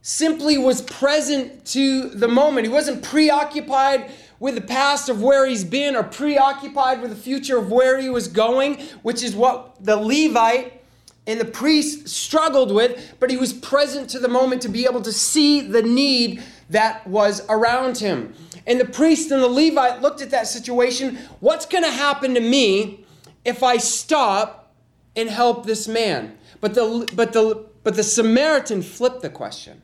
simply 0.01 0.57
was 0.57 0.81
present 0.81 1.65
to 1.67 2.09
the 2.09 2.29
moment. 2.29 2.69
He 2.69 2.73
wasn't 2.73 3.03
preoccupied 3.03 4.13
with 4.39 4.55
the 4.55 4.61
past 4.61 5.09
of 5.09 5.21
where 5.21 5.45
he's 5.45 5.65
been 5.65 5.97
or 5.97 6.05
preoccupied 6.05 7.03
with 7.03 7.11
the 7.11 7.17
future 7.17 7.59
of 7.59 7.73
where 7.73 7.99
he 8.01 8.09
was 8.09 8.29
going, 8.29 8.81
which 9.03 9.25
is 9.25 9.35
what 9.35 9.85
the 9.85 9.97
Levite 9.97 10.81
and 11.27 11.41
the 11.41 11.45
priest 11.45 12.09
struggled 12.09 12.73
with, 12.73 13.17
but 13.19 13.29
he 13.29 13.37
was 13.37 13.53
present 13.53 14.09
to 14.11 14.21
the 14.21 14.29
moment 14.29 14.63
to 14.63 14.69
be 14.69 14.85
able 14.85 15.03
to 15.03 15.13
see 15.13 15.63
the 15.63 15.83
need 15.83 16.41
that 16.71 17.05
was 17.09 17.45
around 17.49 17.99
him. 17.99 18.35
And 18.69 18.79
the 18.79 18.85
priest 18.85 19.33
and 19.33 19.43
the 19.43 19.49
Levite 19.49 20.01
looked 20.01 20.21
at 20.21 20.31
that 20.31 20.47
situation. 20.47 21.17
What's 21.41 21.67
going 21.67 21.83
to 21.83 21.91
happen 21.91 22.35
to 22.35 22.41
me 22.41 23.02
if 23.45 23.63
I 23.63 23.77
stop 23.77 24.75
and 25.17 25.29
help 25.29 25.67
this 25.67 25.89
man? 25.89 26.39
But 26.61 26.75
the, 26.75 27.09
but 27.15 27.33
the, 27.33 27.67
but 27.83 27.97
the 27.97 28.03
Samaritan 28.03 28.83
flipped 28.83 29.23
the 29.23 29.31
question. 29.31 29.83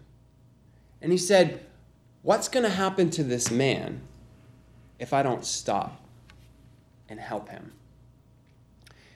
And 1.00 1.12
he 1.12 1.18
said, 1.18 1.64
What's 2.22 2.48
going 2.48 2.64
to 2.64 2.70
happen 2.70 3.10
to 3.10 3.22
this 3.22 3.50
man 3.50 4.02
if 4.98 5.12
I 5.12 5.22
don't 5.22 5.44
stop 5.44 6.00
and 7.08 7.20
help 7.20 7.48
him? 7.48 7.72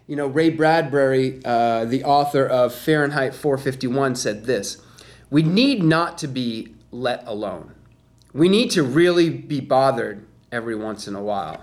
You 0.07 0.17
know, 0.17 0.27
Ray 0.27 0.51
Bradbury, 0.51 1.41
uh, 1.45 1.85
the 1.85 2.05
author 2.05 2.47
of 2.47 2.75
Fahrenheit 2.75 3.35
451, 3.35 4.17
said 4.17 4.45
this 4.45 4.83
We 5.31 5.43
need 5.43 5.83
not 5.83 6.19
to 6.19 6.29
be 6.29 6.75
let 6.91 7.27
alone. 7.27 7.75
We 8.33 8.49
need 8.49 8.71
to 8.73 8.83
really 8.83 9.31
be 9.31 9.61
bothered 9.61 10.25
every 10.51 10.75
once 10.75 11.07
in 11.07 11.15
a 11.15 11.23
while. 11.23 11.63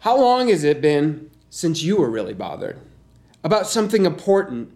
How 0.00 0.18
long 0.18 0.48
has 0.48 0.64
it 0.64 0.80
been 0.80 1.30
since 1.56 1.82
you 1.82 1.96
were 1.96 2.10
really 2.10 2.34
bothered 2.34 2.78
about 3.42 3.66
something 3.66 4.04
important, 4.04 4.70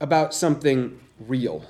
about 0.00 0.34
something 0.34 0.98
real? 1.20 1.64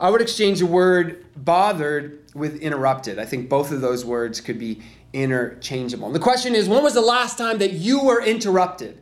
I 0.00 0.08
would 0.08 0.22
exchange 0.22 0.60
the 0.60 0.66
word 0.66 1.26
bothered 1.36 2.20
with 2.34 2.56
interrupted. 2.62 3.18
I 3.18 3.26
think 3.26 3.50
both 3.50 3.70
of 3.70 3.82
those 3.82 4.02
words 4.02 4.40
could 4.40 4.58
be 4.58 4.80
interchangeable. 5.12 6.06
And 6.06 6.14
the 6.14 6.20
question 6.20 6.54
is 6.54 6.70
when 6.70 6.82
was 6.82 6.94
the 6.94 7.02
last 7.02 7.36
time 7.36 7.58
that 7.58 7.74
you 7.74 8.02
were 8.02 8.24
interrupted? 8.24 8.98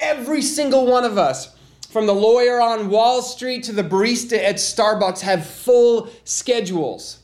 Every 0.00 0.42
single 0.42 0.86
one 0.86 1.04
of 1.04 1.16
us, 1.16 1.54
from 1.90 2.08
the 2.08 2.14
lawyer 2.14 2.60
on 2.60 2.90
Wall 2.90 3.22
Street 3.22 3.62
to 3.64 3.72
the 3.72 3.84
barista 3.84 4.36
at 4.36 4.56
Starbucks, 4.56 5.20
have 5.20 5.46
full 5.46 6.10
schedules. 6.24 7.20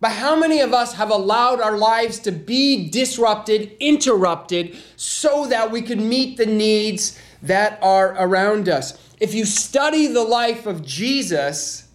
But 0.00 0.12
how 0.12 0.34
many 0.34 0.60
of 0.60 0.72
us 0.72 0.94
have 0.94 1.10
allowed 1.10 1.60
our 1.60 1.76
lives 1.76 2.18
to 2.20 2.32
be 2.32 2.88
disrupted, 2.88 3.76
interrupted, 3.80 4.76
so 4.96 5.46
that 5.46 5.70
we 5.70 5.82
could 5.82 6.00
meet 6.00 6.38
the 6.38 6.46
needs 6.46 7.18
that 7.42 7.78
are 7.82 8.16
around 8.18 8.68
us? 8.68 8.98
If 9.20 9.34
you 9.34 9.44
study 9.44 10.06
the 10.06 10.24
life 10.24 10.66
of 10.66 10.84
Jesus, 10.84 11.88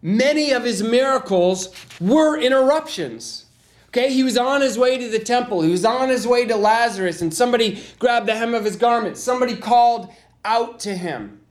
many 0.00 0.52
of 0.52 0.64
his 0.64 0.82
miracles 0.82 1.68
were 2.00 2.40
interruptions. 2.40 3.44
Okay, 3.88 4.10
he 4.10 4.22
was 4.22 4.38
on 4.38 4.62
his 4.62 4.78
way 4.78 4.96
to 4.96 5.10
the 5.10 5.18
temple. 5.18 5.60
He 5.60 5.70
was 5.70 5.84
on 5.84 6.08
his 6.08 6.26
way 6.26 6.46
to 6.46 6.56
Lazarus, 6.56 7.20
and 7.20 7.32
somebody 7.32 7.82
grabbed 7.98 8.26
the 8.26 8.34
hem 8.34 8.54
of 8.54 8.64
his 8.64 8.76
garment. 8.76 9.18
Somebody 9.18 9.54
called 9.54 10.10
out 10.46 10.80
to 10.80 10.94
him. 10.94 11.42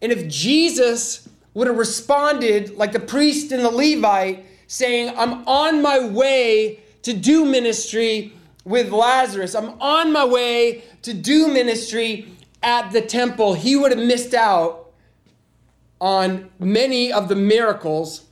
And 0.00 0.12
if 0.12 0.28
Jesus 0.28 1.28
would 1.54 1.68
have 1.68 1.78
responded 1.78 2.76
like 2.76 2.92
the 2.92 3.00
priest 3.00 3.52
and 3.52 3.64
the 3.64 3.70
Levite, 3.70 4.44
saying, 4.66 5.14
I'm 5.16 5.46
on 5.46 5.80
my 5.80 6.06
way 6.06 6.80
to 7.02 7.12
do 7.12 7.44
ministry 7.44 8.32
with 8.64 8.90
Lazarus, 8.90 9.54
I'm 9.54 9.80
on 9.80 10.12
my 10.12 10.24
way 10.24 10.84
to 11.02 11.14
do 11.14 11.48
ministry 11.48 12.28
at 12.62 12.92
the 12.92 13.02
temple, 13.02 13.54
he 13.54 13.76
would 13.76 13.92
have 13.92 14.04
missed 14.04 14.34
out 14.34 14.90
on 16.00 16.50
many 16.58 17.12
of 17.12 17.28
the 17.28 17.36
miracles 17.36 18.24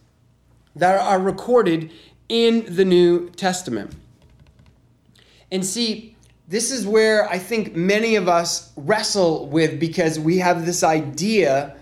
that 0.74 0.98
are 0.98 1.20
recorded 1.20 1.92
in 2.28 2.74
the 2.74 2.84
New 2.84 3.28
Testament. 3.30 3.94
And 5.50 5.64
see, 5.64 6.16
this 6.48 6.70
is 6.70 6.86
where 6.86 7.28
I 7.28 7.38
think 7.38 7.76
many 7.76 8.16
of 8.16 8.26
us 8.26 8.72
wrestle 8.76 9.48
with 9.48 9.78
because 9.78 10.18
we 10.18 10.38
have 10.38 10.64
this 10.64 10.82
idea 10.82 11.76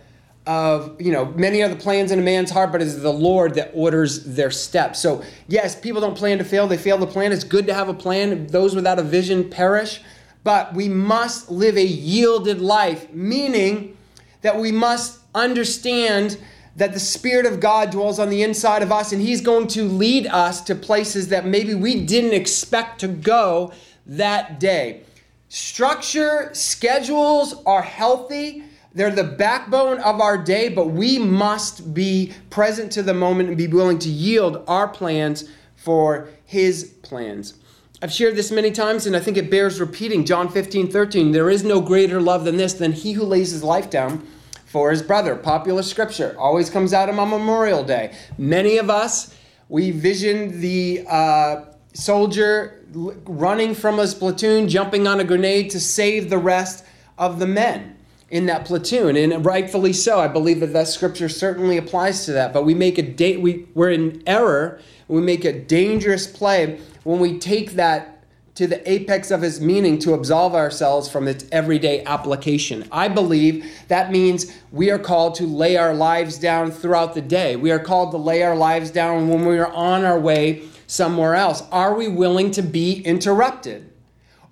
of, 0.46 1.00
you 1.00 1.12
know, 1.12 1.26
many 1.26 1.62
are 1.62 1.68
the 1.68 1.76
plans 1.76 2.10
in 2.10 2.18
a 2.18 2.22
man's 2.22 2.50
heart, 2.50 2.72
but 2.72 2.80
it 2.80 2.86
is 2.86 3.02
the 3.02 3.12
Lord 3.12 3.54
that 3.54 3.70
orders 3.74 4.24
their 4.24 4.50
steps. 4.50 5.00
So, 5.00 5.22
yes, 5.48 5.78
people 5.78 6.00
don't 6.00 6.16
plan 6.16 6.38
to 6.38 6.44
fail, 6.44 6.66
they 6.66 6.78
fail 6.78 6.98
to 6.98 7.06
plan. 7.06 7.32
It's 7.32 7.44
good 7.44 7.66
to 7.66 7.74
have 7.74 7.88
a 7.88 7.94
plan. 7.94 8.46
Those 8.46 8.74
without 8.74 8.98
a 8.98 9.02
vision 9.02 9.50
perish. 9.50 10.00
But 10.42 10.74
we 10.74 10.88
must 10.88 11.50
live 11.50 11.76
a 11.76 11.84
yielded 11.84 12.60
life, 12.60 13.12
meaning 13.12 13.96
that 14.40 14.58
we 14.58 14.72
must 14.72 15.20
understand 15.34 16.38
that 16.76 16.94
the 16.94 17.00
Spirit 17.00 17.44
of 17.44 17.60
God 17.60 17.90
dwells 17.90 18.18
on 18.18 18.30
the 18.30 18.42
inside 18.42 18.82
of 18.82 18.90
us 18.90 19.12
and 19.12 19.20
He's 19.20 19.42
going 19.42 19.66
to 19.68 19.84
lead 19.84 20.26
us 20.26 20.62
to 20.62 20.74
places 20.74 21.28
that 21.28 21.44
maybe 21.44 21.74
we 21.74 22.04
didn't 22.04 22.32
expect 22.32 23.00
to 23.00 23.08
go 23.08 23.72
that 24.06 24.58
day. 24.58 25.02
Structure, 25.48 26.50
schedules 26.54 27.62
are 27.66 27.82
healthy. 27.82 28.64
They're 28.92 29.10
the 29.10 29.24
backbone 29.24 30.00
of 30.00 30.20
our 30.20 30.36
day, 30.36 30.68
but 30.68 30.88
we 30.88 31.18
must 31.18 31.94
be 31.94 32.32
present 32.50 32.90
to 32.92 33.02
the 33.02 33.14
moment 33.14 33.48
and 33.48 33.58
be 33.58 33.68
willing 33.68 34.00
to 34.00 34.08
yield 34.08 34.64
our 34.66 34.88
plans 34.88 35.48
for 35.76 36.28
His 36.44 36.84
plans. 37.02 37.54
I've 38.02 38.12
shared 38.12 38.34
this 38.34 38.50
many 38.50 38.70
times 38.70 39.06
and 39.06 39.14
I 39.14 39.20
think 39.20 39.36
it 39.36 39.50
bears 39.50 39.78
repeating. 39.78 40.24
John 40.24 40.48
15, 40.48 40.90
13. 40.90 41.32
There 41.32 41.50
is 41.50 41.62
no 41.62 41.80
greater 41.80 42.20
love 42.20 42.44
than 42.44 42.56
this, 42.56 42.72
than 42.72 42.92
he 42.92 43.12
who 43.12 43.24
lays 43.24 43.50
his 43.50 43.62
life 43.62 43.90
down 43.90 44.26
for 44.64 44.90
his 44.90 45.02
brother. 45.02 45.36
Popular 45.36 45.82
scripture 45.82 46.34
always 46.38 46.70
comes 46.70 46.94
out 46.94 47.10
on 47.10 47.16
Memorial 47.16 47.84
Day. 47.84 48.14
Many 48.38 48.78
of 48.78 48.88
us, 48.88 49.36
we 49.68 49.90
vision 49.90 50.62
the 50.62 51.04
uh, 51.08 51.64
soldier 51.92 52.82
running 52.94 53.74
from 53.74 53.98
his 53.98 54.14
platoon, 54.14 54.66
jumping 54.66 55.06
on 55.06 55.20
a 55.20 55.24
grenade 55.24 55.68
to 55.70 55.80
save 55.80 56.30
the 56.30 56.38
rest 56.38 56.84
of 57.18 57.38
the 57.38 57.46
men 57.46 57.98
in 58.30 58.46
that 58.46 58.64
platoon, 58.64 59.16
and 59.16 59.44
rightfully 59.44 59.92
so. 59.92 60.20
I 60.20 60.28
believe 60.28 60.60
that 60.60 60.72
that 60.72 60.88
scripture 60.88 61.28
certainly 61.28 61.76
applies 61.76 62.24
to 62.26 62.32
that. 62.32 62.52
But 62.52 62.64
we 62.64 62.74
make 62.74 62.96
a 62.98 63.02
date. 63.02 63.40
We 63.40 63.66
we're 63.74 63.90
in 63.90 64.22
error. 64.26 64.80
We 65.08 65.20
make 65.20 65.44
a 65.44 65.52
dangerous 65.52 66.26
play 66.26 66.80
when 67.02 67.18
we 67.18 67.38
take 67.38 67.72
that 67.72 68.20
to 68.54 68.66
the 68.66 68.90
apex 68.90 69.30
of 69.30 69.42
his 69.42 69.60
meaning 69.60 69.98
to 69.98 70.12
absolve 70.12 70.54
ourselves 70.54 71.08
from 71.08 71.26
its 71.26 71.46
everyday 71.50 72.04
application. 72.04 72.86
I 72.92 73.08
believe 73.08 73.64
that 73.88 74.12
means 74.12 74.52
we 74.70 74.90
are 74.90 74.98
called 74.98 75.34
to 75.36 75.46
lay 75.46 75.76
our 75.76 75.94
lives 75.94 76.38
down 76.38 76.70
throughout 76.70 77.14
the 77.14 77.22
day. 77.22 77.56
We 77.56 77.70
are 77.70 77.78
called 77.78 78.10
to 78.10 78.18
lay 78.18 78.42
our 78.42 78.56
lives 78.56 78.90
down 78.90 79.28
when 79.28 79.46
we 79.46 79.58
are 79.58 79.72
on 79.72 80.04
our 80.04 80.20
way 80.20 80.64
somewhere 80.86 81.36
else. 81.36 81.62
Are 81.72 81.94
we 81.94 82.08
willing 82.08 82.50
to 82.52 82.62
be 82.62 83.00
interrupted? 83.00 83.90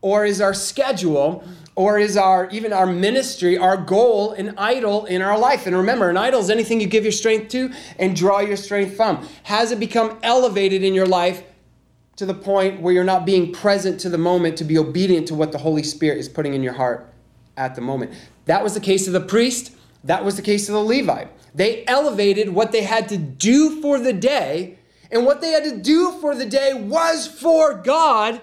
Or 0.01 0.25
is 0.25 0.41
our 0.41 0.55
schedule 0.55 1.45
or 1.79 1.99
is 1.99 2.17
our 2.17 2.49
even 2.51 2.73
our 2.73 2.87
ministry 2.87 3.57
our 3.57 3.77
goal 3.77 4.33
an 4.33 4.53
idol 4.59 5.05
in 5.07 5.23
our 5.23 5.39
life 5.39 5.67
and 5.67 5.77
remember 5.77 6.11
an 6.11 6.17
idol 6.17 6.41
is 6.41 6.51
anything 6.51 6.81
you 6.81 6.87
give 6.87 7.05
your 7.05 7.13
strength 7.13 7.49
to 7.49 7.71
and 7.99 8.17
draw 8.17 8.41
your 8.41 8.57
strength 8.57 8.97
from 8.97 9.27
has 9.45 9.71
it 9.71 9.79
become 9.79 10.19
elevated 10.23 10.83
in 10.83 10.93
your 10.93 11.07
life 11.07 11.45
to 12.19 12.27
the 12.27 12.35
point 12.35 12.81
where 12.81 12.93
you're 12.93 13.05
not 13.05 13.25
being 13.25 13.53
present 13.53 14.01
to 14.01 14.09
the 14.09 14.19
moment 14.19 14.59
to 14.59 14.65
be 14.65 14.77
obedient 14.77 15.29
to 15.29 15.37
what 15.37 15.53
the 15.53 15.59
Holy 15.59 15.85
Spirit 15.85 16.19
is 16.19 16.29
putting 16.29 16.53
in 16.53 16.65
your 16.65 16.73
heart 16.73 17.09
at 17.57 17.77
the 17.77 17.81
moment. 17.81 18.13
That 18.47 18.65
was 18.65 18.75
the 18.75 18.81
case 18.81 19.07
of 19.07 19.13
the 19.13 19.21
priest, 19.21 19.71
that 20.03 20.25
was 20.25 20.35
the 20.35 20.43
case 20.43 20.69
of 20.69 20.73
the 20.73 20.83
Levite. 20.83 21.29
They 21.55 21.87
elevated 21.87 22.49
what 22.49 22.73
they 22.73 22.83
had 22.83 23.09
to 23.11 23.17
do 23.17 23.81
for 23.81 24.01
the 24.01 24.13
day, 24.13 24.81
and 25.13 25.25
what 25.25 25.41
they 25.41 25.53
had 25.53 25.63
to 25.63 25.77
do 25.77 26.11
for 26.21 26.35
the 26.35 26.45
day 26.45 26.75
was 26.75 27.29
for 27.29 27.75
God, 27.75 28.41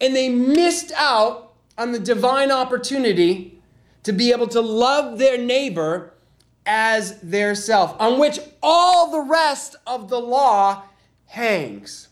and 0.00 0.14
they 0.14 0.28
missed 0.28 0.92
out 0.92 1.45
on 1.78 1.92
the 1.92 1.98
divine 1.98 2.50
opportunity 2.50 3.60
to 4.02 4.12
be 4.12 4.32
able 4.32 4.48
to 4.48 4.60
love 4.60 5.18
their 5.18 5.38
neighbor 5.38 6.14
as 6.64 7.20
their 7.20 7.54
self, 7.54 7.94
on 8.00 8.18
which 8.18 8.38
all 8.62 9.10
the 9.10 9.20
rest 9.20 9.76
of 9.86 10.08
the 10.08 10.20
law 10.20 10.82
hangs. 11.26 12.08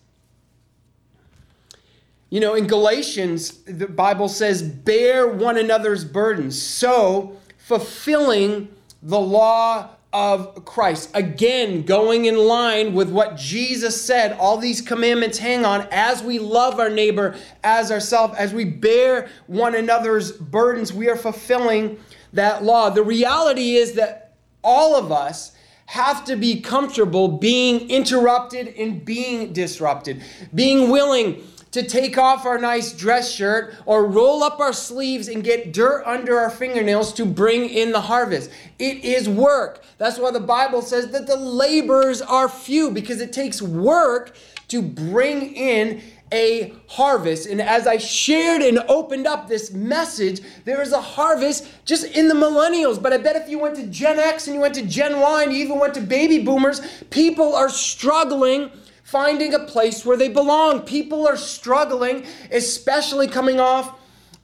You 2.31 2.41
know, 2.41 2.55
in 2.55 2.67
Galatians, 2.67 3.59
the 3.63 3.87
Bible 3.87 4.29
says, 4.29 4.63
bear 4.63 5.29
one 5.29 5.57
another's 5.57 6.05
burdens. 6.05 6.61
So, 6.61 7.37
fulfilling 7.59 8.69
the 9.03 9.21
law 9.21 9.91
of 10.15 10.65
Christ. 10.65 11.11
Again, 11.13 11.83
going 11.83 12.27
in 12.27 12.39
line 12.39 12.95
with 12.95 13.11
what 13.11 13.37
Jesus 13.37 14.01
said, 14.01 14.33
all 14.39 14.57
these 14.57 14.81
commandments 14.81 15.39
hang 15.39 15.65
on 15.65 15.89
as 15.91 16.23
we 16.23 16.39
love 16.39 16.79
our 16.79 16.89
neighbor 16.89 17.37
as 17.65 17.91
ourselves, 17.91 18.37
as 18.39 18.55
we 18.55 18.65
bear 18.65 19.29
one 19.49 19.75
another's 19.75 20.31
burdens, 20.31 20.93
we 20.93 21.09
are 21.09 21.17
fulfilling 21.17 21.99
that 22.33 22.63
law. 22.63 22.91
The 22.91 23.03
reality 23.03 23.75
is 23.75 23.95
that 23.95 24.37
all 24.63 24.95
of 24.95 25.11
us 25.11 25.51
have 25.87 26.25
to 26.27 26.37
be 26.37 26.61
comfortable 26.61 27.27
being 27.27 27.91
interrupted 27.91 28.69
and 28.69 29.05
being 29.05 29.53
disrupted, 29.53 30.23
being 30.55 30.91
willing 30.91 31.43
to 31.75 31.83
take 31.83 32.17
off 32.17 32.47
our 32.47 32.57
nice 32.57 32.93
dress 32.93 33.33
shirt 33.33 33.75
or 33.85 34.07
roll 34.07 34.45
up 34.45 34.61
our 34.61 34.73
sleeves 34.73 35.27
and 35.27 35.43
get 35.43 35.73
dirt 35.73 36.05
under 36.07 36.39
our 36.39 36.49
fingernails 36.49 37.13
to 37.13 37.27
bring 37.27 37.69
in 37.69 37.91
the 37.91 38.01
harvest. 38.01 38.49
It 38.79 39.05
is 39.05 39.29
work. 39.29 39.83
That's 39.99 40.17
why 40.17 40.31
the 40.31 40.39
Bible 40.39 40.83
says 40.83 41.11
that 41.11 41.27
the 41.27 41.35
laborers 41.35 42.23
are 42.23 42.49
few 42.49 42.93
because 42.93 43.21
it 43.21 43.33
takes 43.33 43.61
work 43.61 44.37
to 44.69 44.83
bring 44.83 45.53
in 45.57 46.01
a 46.31 46.73
harvest. 46.87 47.49
And 47.49 47.61
as 47.61 47.89
I 47.89 47.97
shared 47.97 48.63
and 48.63 48.79
opened 48.89 49.27
up 49.27 49.49
this 49.49 49.73
message, 49.73 50.43
there 50.65 50.81
is 50.81 50.93
a 50.93 51.01
harvest 51.01 51.67
just 51.85 52.05
in 52.05 52.29
the 52.29 52.35
millennials. 52.35 53.03
But 53.03 53.13
I 53.13 53.19
bet 53.19 53.35
if 53.35 53.49
you 53.49 53.59
went 53.59 53.75
to 53.77 53.87
Gen 53.89 54.21
X 54.21 54.47
and 54.47 54.55
you 54.55 54.61
went 54.61 54.75
to 54.77 54.87
Gen 54.87 55.19
Y 55.19 55.43
and 55.43 55.53
you 55.53 55.59
even 55.59 55.81
went 55.81 55.95
to 55.95 56.01
baby 56.01 56.39
boomers, 56.39 56.81
people 57.11 57.57
are 57.57 57.69
struggling 57.69 58.71
finding 59.15 59.55
a 59.55 59.61
place 59.61 60.05
where 60.05 60.17
they 60.17 60.29
belong. 60.29 60.81
People 60.81 61.25
are 61.25 61.37
struggling, 61.37 62.27
especially 62.51 63.29
coming 63.29 63.61
off 63.61 63.97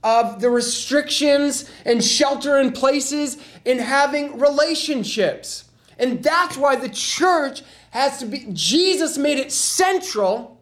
of 0.05 0.41
the 0.41 0.49
restrictions 0.49 1.69
and 1.85 2.05
shelter 2.05 2.57
in 2.61 2.71
places 2.71 3.39
in 3.65 3.81
having 3.81 4.39
relationships. 4.39 5.65
And 5.99 6.23
that's 6.23 6.57
why 6.57 6.77
the 6.77 6.89
church 6.89 7.65
has 7.91 8.21
to 8.21 8.27
be, 8.27 8.47
Jesus 8.53 9.19
made 9.19 9.39
it 9.39 9.51
central 9.51 10.61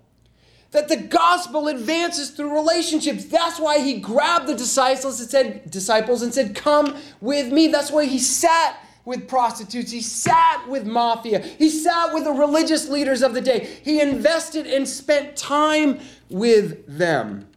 that 0.71 0.89
the 0.89 0.97
gospel 0.97 1.69
advances 1.69 2.31
through 2.31 2.55
relationships. 2.55 3.27
That's 3.27 3.61
why 3.61 3.81
he 3.81 4.01
grabbed 4.01 4.47
the 4.47 4.55
disciples 4.55 5.21
and 5.21 5.29
said, 5.29 5.71
disciples 5.71 6.23
and 6.23 6.33
said, 6.33 6.55
Come 6.55 6.97
with 7.21 7.53
me. 7.53 7.69
That's 7.69 7.91
why 7.91 8.07
he 8.07 8.19
sat 8.19 8.81
with 9.09 9.27
prostitutes. 9.27 9.91
He 9.91 10.03
sat 10.03 10.69
with 10.69 10.87
mafia. 10.87 11.39
He 11.39 11.71
sat 11.71 12.13
with 12.13 12.25
the 12.25 12.31
religious 12.31 12.91
leaders 12.91 13.23
of 13.23 13.33
the 13.33 13.41
day. 13.41 13.79
He 13.83 14.03
invested 14.03 14.67
and 14.67 14.87
spent 14.87 15.35
time 15.35 15.99
with 16.29 16.87
them. 16.87 17.49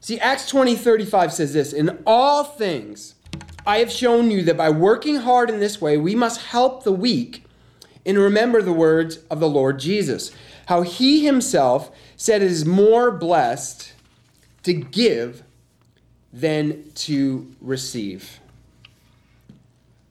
See, 0.00 0.20
Acts 0.20 0.46
20 0.50 0.76
35 0.76 1.32
says 1.32 1.54
this 1.54 1.72
In 1.72 2.02
all 2.06 2.44
things, 2.44 3.14
I 3.64 3.78
have 3.78 3.90
shown 3.90 4.30
you 4.30 4.42
that 4.42 4.58
by 4.58 4.68
working 4.68 5.16
hard 5.16 5.48
in 5.48 5.58
this 5.58 5.80
way, 5.80 5.96
we 5.96 6.14
must 6.14 6.42
help 6.42 6.84
the 6.84 6.92
weak 6.92 7.44
and 8.04 8.18
remember 8.18 8.60
the 8.60 8.74
words 8.74 9.20
of 9.30 9.40
the 9.40 9.48
Lord 9.48 9.78
Jesus, 9.78 10.32
how 10.66 10.82
he 10.82 11.24
himself 11.24 11.90
said 12.14 12.42
it 12.42 12.50
is 12.50 12.66
more 12.66 13.10
blessed 13.10 13.94
to 14.64 14.74
give 14.74 15.42
than 16.34 16.90
to 16.94 17.48
receive. 17.60 18.40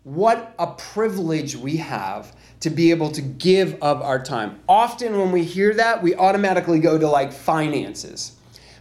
What 0.04 0.56
a 0.58 0.68
privilege 0.68 1.56
we 1.58 1.78
have 1.78 2.34
to 2.62 2.70
be 2.70 2.92
able 2.92 3.12
to 3.12 3.22
give 3.22 3.78
of 3.82 4.02
our 4.02 4.24
time. 4.24 4.60
Often, 4.70 5.18
when 5.20 5.34
we 5.34 5.44
hear 5.44 5.74
that, 5.74 6.02
we 6.02 6.16
automatically 6.16 6.80
go 6.80 6.98
to 6.98 7.08
like 7.10 7.34
finances. 7.34 8.38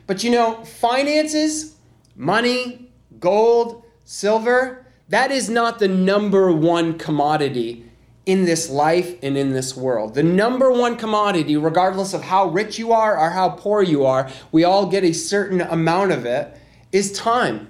But 0.06 0.22
you 0.22 0.30
know, 0.30 0.64
finances, 0.64 1.76
money, 2.14 2.90
gold, 3.18 3.84
silver, 4.04 4.86
that 5.08 5.32
is 5.32 5.50
not 5.50 5.80
the 5.80 5.88
number 5.88 6.52
one 6.52 6.96
commodity 6.96 7.90
in 8.24 8.44
this 8.44 8.70
life 8.70 9.16
and 9.20 9.36
in 9.36 9.52
this 9.52 9.76
world. 9.76 10.14
The 10.14 10.22
number 10.22 10.70
one 10.70 10.96
commodity, 10.96 11.56
regardless 11.56 12.14
of 12.14 12.22
how 12.22 12.50
rich 12.50 12.78
you 12.78 12.92
are 12.92 13.18
or 13.18 13.30
how 13.30 13.48
poor 13.50 13.82
you 13.82 14.06
are, 14.06 14.30
we 14.52 14.62
all 14.62 14.86
get 14.86 15.02
a 15.02 15.12
certain 15.12 15.60
amount 15.60 16.12
of 16.12 16.24
it, 16.24 16.56
is 16.92 17.10
time. 17.12 17.68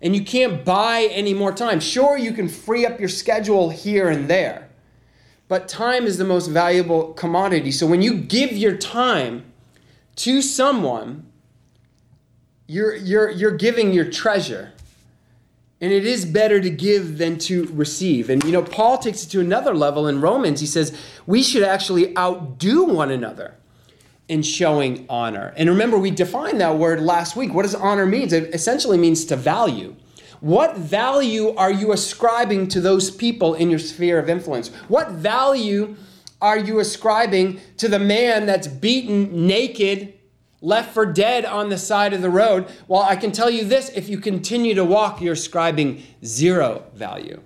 And 0.00 0.14
you 0.14 0.24
can't 0.24 0.64
buy 0.64 1.08
any 1.10 1.34
more 1.34 1.52
time. 1.52 1.80
Sure, 1.80 2.16
you 2.16 2.32
can 2.32 2.48
free 2.48 2.86
up 2.86 2.98
your 2.98 3.08
schedule 3.08 3.68
here 3.68 4.08
and 4.08 4.28
there, 4.28 4.70
but 5.48 5.68
time 5.68 6.04
is 6.06 6.16
the 6.16 6.24
most 6.24 6.46
valuable 6.46 7.12
commodity. 7.12 7.70
So 7.70 7.86
when 7.86 8.00
you 8.00 8.14
give 8.14 8.52
your 8.52 8.76
time 8.76 9.52
to 10.16 10.40
someone, 10.40 11.26
you're, 12.66 12.94
you're, 12.94 13.30
you're 13.30 13.56
giving 13.56 13.92
your 13.92 14.10
treasure. 14.10 14.72
And 15.82 15.92
it 15.92 16.06
is 16.06 16.24
better 16.24 16.60
to 16.60 16.70
give 16.70 17.18
than 17.18 17.38
to 17.40 17.64
receive. 17.72 18.30
And 18.30 18.44
you 18.44 18.52
know, 18.52 18.62
Paul 18.62 18.98
takes 18.98 19.24
it 19.24 19.28
to 19.30 19.40
another 19.40 19.74
level 19.74 20.06
in 20.06 20.20
Romans. 20.20 20.60
He 20.60 20.66
says 20.66 20.96
we 21.26 21.42
should 21.42 21.62
actually 21.62 22.16
outdo 22.16 22.84
one 22.84 23.10
another 23.10 23.56
in 24.30 24.42
showing 24.42 25.04
honor. 25.08 25.52
And 25.56 25.68
remember, 25.68 25.98
we 25.98 26.12
defined 26.12 26.60
that 26.60 26.78
word 26.78 27.00
last 27.00 27.34
week. 27.34 27.52
What 27.52 27.62
does 27.62 27.74
honor 27.74 28.06
mean? 28.06 28.32
It 28.32 28.54
essentially 28.54 28.96
means 28.96 29.24
to 29.26 29.36
value. 29.36 29.96
What 30.40 30.76
value 30.76 31.54
are 31.56 31.72
you 31.72 31.92
ascribing 31.92 32.68
to 32.68 32.80
those 32.80 33.10
people 33.10 33.54
in 33.54 33.68
your 33.70 33.80
sphere 33.80 34.18
of 34.18 34.30
influence? 34.30 34.68
What 34.86 35.10
value 35.10 35.96
are 36.40 36.58
you 36.58 36.78
ascribing 36.78 37.60
to 37.76 37.88
the 37.88 37.98
man 37.98 38.46
that's 38.46 38.68
beaten 38.68 39.46
naked 39.46 40.14
left 40.62 40.94
for 40.94 41.04
dead 41.04 41.44
on 41.44 41.68
the 41.68 41.78
side 41.78 42.12
of 42.12 42.20
the 42.20 42.30
road. 42.30 42.66
Well, 42.86 43.02
I 43.02 43.16
can 43.16 43.32
tell 43.32 43.48
you 43.48 43.64
this 43.64 43.88
if 43.90 44.10
you 44.10 44.18
continue 44.18 44.74
to 44.74 44.84
walk, 44.84 45.20
you're 45.20 45.32
ascribing 45.32 46.02
zero 46.22 46.84
value. 46.94 47.40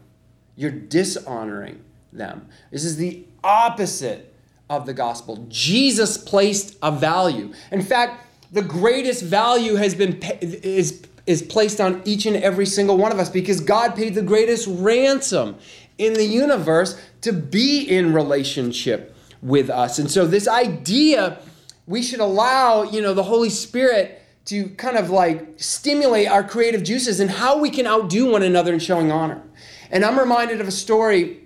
You're 0.57 0.73
dishonoring 0.73 1.83
them. 2.13 2.49
This 2.73 2.85
is 2.85 2.97
the 2.97 3.25
opposite 3.43 4.34
of 4.77 4.87
the 4.87 4.95
gospel. 4.95 5.47
Jesus 5.49 6.17
placed 6.17 6.77
a 6.83 6.91
value. 6.91 7.53
In 7.71 7.83
fact, 7.83 8.27
the 8.53 8.63
greatest 8.63 9.23
value 9.23 9.75
has 9.75 9.95
been 9.95 10.19
is 10.41 11.03
is 11.27 11.43
placed 11.43 11.81
on 11.81 12.03
each 12.05 12.27
and 12.27 12.37
every 12.37 12.67
single 12.67 12.99
one 12.99 13.11
of 13.11 13.19
us 13.19 13.31
because 13.31 13.61
God 13.61 13.97
paid 13.97 14.15
the 14.15 14.23
greatest 14.23 14.69
ransom 14.69 15.57
in 15.97 16.13
the 16.13 16.25
universe 16.25 17.01
to 17.23 17.33
be 17.33 17.81
in 17.81 18.13
relationship 18.13 19.17
with 19.41 19.71
us. 19.71 19.99
And 19.99 20.11
so 20.11 20.27
this 20.27 20.47
idea 20.47 21.41
we 21.87 22.03
should 22.03 22.21
allow, 22.21 22.83
you 22.83 23.03
know, 23.03 23.15
the 23.15 23.23
Holy 23.23 23.51
Spirit 23.51 24.23
to 24.47 24.69
kind 24.71 24.97
of 24.97 25.11
like 25.11 25.55
stimulate 25.57 26.29
our 26.29 26.43
creative 26.43 26.83
juices 26.83 27.21
and 27.21 27.31
how 27.31 27.59
we 27.59 27.71
can 27.71 27.87
outdo 27.87 28.31
one 28.31 28.43
another 28.43 28.73
in 28.73 28.79
showing 28.79 29.11
honor. 29.11 29.43
And 29.91 30.05
I'm 30.05 30.19
reminded 30.19 30.61
of 30.61 30.69
a 30.69 30.73
story 30.73 31.41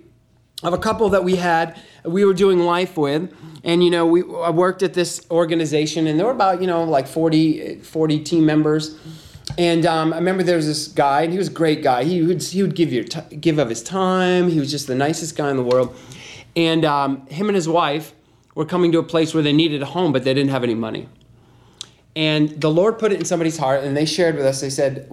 of 0.63 0.73
a 0.73 0.77
couple 0.77 1.09
that 1.09 1.23
we 1.23 1.37
had 1.37 1.79
we 2.05 2.25
were 2.25 2.33
doing 2.33 2.59
life 2.59 2.97
with 2.97 3.33
and 3.63 3.83
you 3.83 3.89
know 3.89 4.05
we 4.05 4.21
I 4.21 4.49
worked 4.49 4.83
at 4.83 4.93
this 4.93 5.25
organization 5.29 6.07
and 6.07 6.19
there 6.19 6.25
were 6.25 6.31
about 6.31 6.61
you 6.61 6.67
know 6.67 6.83
like 6.83 7.07
40 7.07 7.79
40 7.79 8.19
team 8.23 8.45
members 8.45 8.97
and 9.57 9.85
um, 9.85 10.13
I 10.13 10.17
remember 10.17 10.43
there 10.43 10.57
was 10.57 10.67
this 10.67 10.87
guy 10.87 11.23
and 11.23 11.31
he 11.31 11.37
was 11.37 11.47
a 11.47 11.51
great 11.51 11.83
guy 11.83 12.03
he 12.03 12.21
would 12.21 12.41
he 12.41 12.61
would 12.61 12.75
give 12.75 12.93
you 12.93 13.03
t- 13.03 13.35
give 13.35 13.57
of 13.57 13.69
his 13.69 13.83
time 13.83 14.49
he 14.49 14.59
was 14.59 14.71
just 14.71 14.87
the 14.87 14.95
nicest 14.95 15.35
guy 15.35 15.49
in 15.49 15.57
the 15.57 15.63
world 15.63 15.95
and 16.55 16.85
um, 16.85 17.25
him 17.27 17.47
and 17.47 17.55
his 17.55 17.67
wife 17.67 18.13
were 18.55 18.65
coming 18.65 18.91
to 18.91 18.99
a 18.99 19.03
place 19.03 19.33
where 19.33 19.43
they 19.43 19.53
needed 19.53 19.81
a 19.81 19.85
home, 19.85 20.11
but 20.11 20.23
they 20.23 20.33
didn't 20.33 20.49
have 20.49 20.63
any 20.63 20.75
money. 20.75 21.07
And 22.15 22.49
the 22.59 22.69
Lord 22.69 22.99
put 22.99 23.13
it 23.13 23.19
in 23.19 23.25
somebody's 23.25 23.57
heart, 23.57 23.83
and 23.83 23.95
they 23.95 24.05
shared 24.05 24.35
with 24.35 24.45
us. 24.45 24.59
They 24.59 24.69
said, 24.69 25.09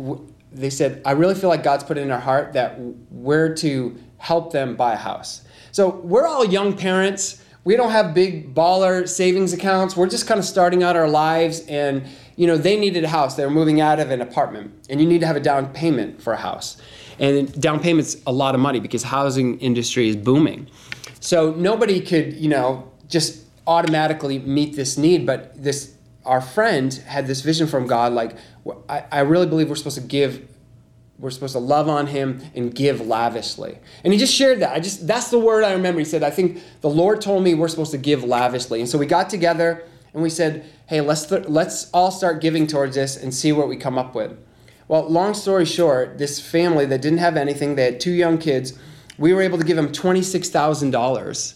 "They 0.50 0.70
said, 0.70 1.02
I 1.04 1.12
really 1.12 1.34
feel 1.34 1.48
like 1.48 1.62
God's 1.62 1.84
put 1.84 1.98
it 1.98 2.00
in 2.00 2.10
our 2.10 2.20
heart 2.20 2.54
that 2.54 2.80
we're 3.10 3.54
to 3.56 3.96
help 4.18 4.52
them 4.52 4.74
buy 4.74 4.94
a 4.94 4.96
house." 4.96 5.42
So 5.76 5.90
we're 5.90 6.26
all 6.26 6.42
young 6.42 6.74
parents. 6.74 7.42
We 7.64 7.76
don't 7.76 7.90
have 7.90 8.14
big 8.14 8.54
baller 8.54 9.06
savings 9.06 9.52
accounts. 9.52 9.94
We're 9.94 10.08
just 10.08 10.26
kind 10.26 10.40
of 10.40 10.46
starting 10.46 10.82
out 10.82 10.96
our 10.96 11.06
lives, 11.06 11.60
and 11.68 12.06
you 12.36 12.46
know 12.46 12.56
they 12.56 12.78
needed 12.80 13.04
a 13.04 13.08
house. 13.08 13.34
They 13.36 13.44
were 13.44 13.50
moving 13.50 13.78
out 13.82 14.00
of 14.00 14.10
an 14.10 14.22
apartment, 14.22 14.72
and 14.88 15.02
you 15.02 15.06
need 15.06 15.20
to 15.20 15.26
have 15.26 15.36
a 15.36 15.40
down 15.40 15.70
payment 15.74 16.22
for 16.22 16.32
a 16.32 16.38
house. 16.38 16.78
And 17.18 17.52
down 17.60 17.80
payment's 17.80 18.16
a 18.26 18.32
lot 18.32 18.54
of 18.54 18.60
money 18.62 18.80
because 18.80 19.02
housing 19.02 19.58
industry 19.58 20.08
is 20.08 20.16
booming. 20.16 20.70
So 21.20 21.52
nobody 21.52 22.00
could, 22.00 22.32
you 22.32 22.48
know, 22.48 22.90
just 23.06 23.44
automatically 23.66 24.38
meet 24.38 24.76
this 24.76 24.96
need, 24.96 25.26
but 25.26 25.62
this 25.62 25.94
our 26.24 26.40
friend 26.40 26.94
had 27.06 27.26
this 27.26 27.42
vision 27.42 27.66
from 27.66 27.86
God, 27.86 28.14
like 28.14 28.34
I, 28.88 29.04
I 29.12 29.20
really 29.20 29.46
believe 29.46 29.68
we're 29.68 29.74
supposed 29.74 30.00
to 30.00 30.06
give 30.06 30.48
we're 31.18 31.30
supposed 31.30 31.54
to 31.54 31.58
love 31.58 31.88
on 31.88 32.08
him 32.08 32.42
and 32.54 32.74
give 32.74 33.06
lavishly. 33.06 33.78
And 34.04 34.12
he 34.12 34.18
just 34.18 34.34
shared 34.34 34.60
that. 34.60 34.72
I 34.72 34.80
just 34.80 35.06
that's 35.06 35.30
the 35.30 35.38
word 35.38 35.64
I 35.64 35.72
remember. 35.72 35.98
He 35.98 36.04
said, 36.04 36.22
I 36.22 36.30
think 36.30 36.62
the 36.80 36.90
Lord 36.90 37.20
told 37.20 37.42
me 37.42 37.54
we're 37.54 37.68
supposed 37.68 37.92
to 37.92 37.98
give 37.98 38.22
lavishly. 38.22 38.80
And 38.80 38.88
so 38.88 38.98
we 38.98 39.06
got 39.06 39.30
together 39.30 39.84
and 40.12 40.22
we 40.22 40.30
said, 40.30 40.66
hey, 40.86 41.00
let's 41.00 41.26
th- 41.26 41.46
let's 41.46 41.90
all 41.90 42.10
start 42.10 42.40
giving 42.40 42.66
towards 42.66 42.96
this 42.96 43.16
and 43.16 43.34
see 43.34 43.52
what 43.52 43.68
we 43.68 43.76
come 43.76 43.98
up 43.98 44.14
with. 44.14 44.36
Well, 44.88 45.08
long 45.08 45.34
story 45.34 45.64
short, 45.64 46.18
this 46.18 46.38
family 46.38 46.86
that 46.86 47.02
didn't 47.02 47.18
have 47.18 47.36
anything, 47.36 47.74
they 47.74 47.84
had 47.84 47.98
two 47.98 48.12
young 48.12 48.38
kids, 48.38 48.78
we 49.18 49.32
were 49.32 49.42
able 49.42 49.58
to 49.58 49.64
give 49.64 49.76
them 49.76 49.88
$26,000 49.88 51.54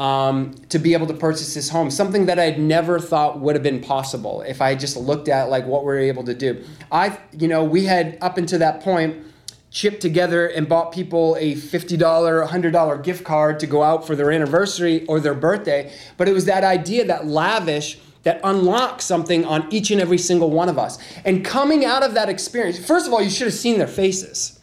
um, 0.00 0.54
to 0.70 0.78
be 0.78 0.94
able 0.94 1.06
to 1.06 1.12
purchase 1.12 1.52
this 1.52 1.68
home. 1.68 1.90
Something 1.90 2.24
that 2.24 2.38
I'd 2.38 2.58
never 2.58 2.98
thought 2.98 3.38
would 3.40 3.54
have 3.54 3.62
been 3.62 3.82
possible 3.82 4.40
if 4.40 4.62
I 4.62 4.74
just 4.74 4.96
looked 4.96 5.28
at 5.28 5.50
like 5.50 5.66
what 5.66 5.84
we 5.84 5.92
are 5.92 5.98
able 5.98 6.24
to 6.24 6.32
do. 6.34 6.64
I, 6.90 7.18
you 7.32 7.48
know, 7.48 7.62
we 7.62 7.84
had 7.84 8.16
up 8.22 8.38
until 8.38 8.58
that 8.60 8.80
point 8.80 9.26
chipped 9.70 10.00
together 10.00 10.46
and 10.46 10.66
bought 10.66 10.90
people 10.90 11.36
a 11.38 11.54
$50, 11.54 11.98
$100 11.98 13.04
gift 13.04 13.24
card 13.24 13.60
to 13.60 13.66
go 13.66 13.82
out 13.82 14.06
for 14.06 14.16
their 14.16 14.32
anniversary 14.32 15.04
or 15.04 15.20
their 15.20 15.34
birthday. 15.34 15.92
But 16.16 16.30
it 16.30 16.32
was 16.32 16.46
that 16.46 16.64
idea, 16.64 17.04
that 17.04 17.26
lavish, 17.26 17.98
that 18.22 18.40
unlocks 18.42 19.04
something 19.04 19.44
on 19.44 19.70
each 19.70 19.90
and 19.90 20.00
every 20.00 20.18
single 20.18 20.50
one 20.50 20.70
of 20.70 20.78
us. 20.78 20.98
And 21.26 21.44
coming 21.44 21.84
out 21.84 22.02
of 22.02 22.14
that 22.14 22.30
experience, 22.30 22.78
first 22.78 23.06
of 23.06 23.12
all, 23.12 23.20
you 23.20 23.30
should 23.30 23.48
have 23.48 23.54
seen 23.54 23.76
their 23.76 23.86
faces. 23.86 24.59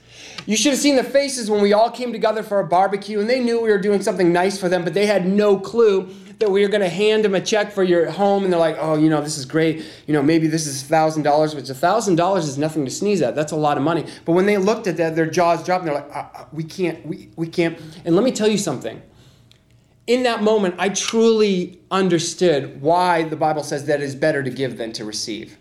You 0.48 0.56
should 0.56 0.72
have 0.72 0.80
seen 0.80 0.96
the 0.96 1.04
faces 1.04 1.52
when 1.52 1.62
we 1.62 1.74
all 1.74 1.92
came 1.92 2.14
together 2.14 2.42
for 2.42 2.62
a 2.62 2.66
barbecue 2.66 3.20
and 3.20 3.30
they 3.30 3.42
knew 3.42 3.62
we 3.62 3.70
were 3.70 3.78
doing 3.78 4.02
something 4.02 4.32
nice 4.32 4.58
for 4.58 4.70
them, 4.70 4.86
but 4.86 4.94
they 4.94 5.06
had 5.06 5.28
no 5.28 5.60
clue 5.60 6.10
that 6.40 6.50
we 6.50 6.62
were 6.62 6.70
going 6.70 6.82
to 6.82 6.88
hand 6.90 7.26
them 7.26 7.36
a 7.36 7.42
check 7.42 7.70
for 7.70 7.84
your 7.84 8.10
home 8.10 8.46
and 8.46 8.54
they're 8.54 8.60
like, 8.60 8.78
oh, 8.80 8.96
you 8.96 9.10
know, 9.10 9.20
this 9.22 9.38
is 9.38 9.44
great. 9.44 9.84
You 10.06 10.14
know, 10.14 10.24
maybe 10.24 10.48
this 10.48 10.66
is 10.66 10.82
$1,000, 10.84 11.54
which 11.54 11.66
$1,000 11.66 12.38
is 12.38 12.58
nothing 12.58 12.86
to 12.86 12.92
sneeze 12.92 13.22
at. 13.22 13.36
That's 13.36 13.52
a 13.52 13.58
lot 13.58 13.76
of 13.76 13.84
money. 13.84 14.06
But 14.24 14.34
when 14.34 14.46
they 14.46 14.58
looked 14.58 14.88
at 14.88 14.96
that, 14.98 15.18
their 15.18 15.30
jaws 15.30 15.66
dropped 15.66 15.86
and 15.86 15.90
they're 15.90 16.02
like, 16.02 16.16
uh, 16.16 16.30
uh, 16.34 16.46
we 16.54 16.64
can't, 16.64 17.06
we, 17.06 17.30
we 17.36 17.48
can't. 17.48 17.78
And 18.06 18.16
let 18.16 18.24
me 18.24 18.32
tell 18.32 18.48
you 18.48 18.58
something. 18.58 19.02
in 20.08 20.24
that 20.24 20.42
moment, 20.42 20.76
I 20.80 20.90
truly 20.90 21.80
understood 21.92 22.82
why 22.82 23.24
the 23.24 23.36
Bible 23.36 23.64
says 23.64 23.86
that 23.88 24.00
it 24.02 24.06
is 24.06 24.16
better 24.16 24.42
to 24.42 24.50
give 24.50 24.78
than 24.78 24.94
to 24.94 25.04
receive. 25.04 25.58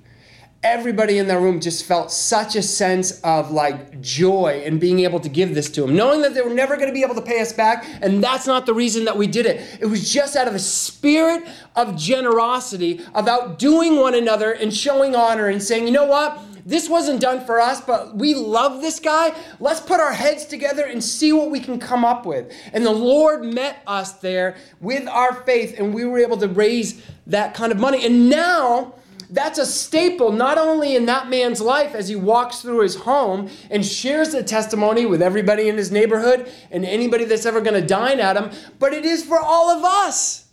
Everybody 0.63 1.19
in 1.19 1.29
that 1.29 1.39
room 1.39 1.61
just 1.61 1.85
felt 1.85 2.11
such 2.11 2.57
a 2.57 2.63
sense 2.63 3.21
of 3.21 3.53
like 3.53 4.01
joy 4.01 4.63
in 4.65 4.79
being 4.79 5.01
able 5.01 5.21
to 5.21 5.29
give 5.29 5.55
this 5.55 5.71
to 5.71 5.85
him, 5.85 5.95
knowing 5.95 6.23
that 6.23 6.35
they 6.35 6.41
were 6.41 6.55
never 6.55 6.77
going 6.77 6.89
to 6.89 6.95
be 6.95 7.03
able 7.03 7.15
to 7.15 7.23
pay 7.23 7.41
us 7.41 7.53
back. 7.53 7.87
And 8.03 8.23
that's 8.23 8.47
not 8.47 8.67
the 8.67 8.75
reason 8.75 9.05
that 9.05 9.17
we 9.17 9.27
did 9.27 9.47
it. 9.47 9.79
It 9.81 9.87
was 9.87 10.13
just 10.13 10.35
out 10.35 10.49
of 10.49 10.55
a 10.55 10.59
spirit 10.59 11.47
of 11.77 11.97
generosity, 11.97 13.01
of 13.15 13.29
outdoing 13.29 13.97
one 13.97 14.15
another 14.15 14.53
and 14.53 14.75
showing 14.75 15.15
honor 15.15 15.47
and 15.47 15.63
saying, 15.63 15.87
you 15.87 15.93
know 15.93 16.07
what? 16.07 16.43
this 16.67 16.89
wasn't 16.89 17.21
done 17.21 17.47
for 17.47 17.61
us, 17.61 17.81
but 17.81 18.17
we 18.17 18.35
love 18.35 18.81
this 18.81 18.99
guy. 18.99 19.33
Let's 19.61 19.79
put 19.79 20.01
our 20.01 20.13
heads 20.13 20.45
together 20.45 20.85
and 20.85 21.03
see 21.03 21.33
what 21.33 21.49
we 21.49 21.61
can 21.61 21.79
come 21.79 22.05
up 22.05 22.27
with. 22.27 22.53
And 22.73 22.85
the 22.85 22.91
Lord 22.91 23.45
met 23.45 23.85
us 23.87 24.15
there 24.15 24.57
with 24.81 25.07
our 25.07 25.33
faith, 25.45 25.79
and 25.79 25.95
we 25.95 26.05
were 26.05 26.19
able 26.19 26.37
to 26.39 26.49
raise 26.49 27.01
that 27.29 27.55
kind 27.55 27.71
of 27.71 27.79
money. 27.79 28.05
And 28.05 28.29
now, 28.29 28.95
that's 29.31 29.59
a 29.59 29.67
staple 29.67 30.33
not 30.33 30.59
only 30.59 30.97
in 30.97 31.07
that 31.07 31.29
man's 31.29 31.61
life 31.61 31.95
as 31.95 32.09
he 32.09 32.17
walks 32.17 32.63
through 32.63 32.81
his 32.81 32.97
home 32.97 33.51
and 33.71 33.85
shares 33.85 34.33
the 34.33 34.43
testimony 34.43 35.07
with 35.07 35.23
everybody 35.23 35.69
in 35.69 35.77
his 35.77 35.91
neighborhood 35.91 36.51
and 36.71 36.85
anybody 36.85 37.25
that's 37.25 37.47
ever 37.47 37.61
going 37.61 37.81
to 37.81 37.87
dine 37.87 38.21
at 38.21 38.37
him, 38.37 38.51
but 38.79 38.93
it 38.93 39.05
is 39.05 39.25
for 39.25 39.39
all 39.41 39.71
of 39.71 39.85
us. 39.85 40.47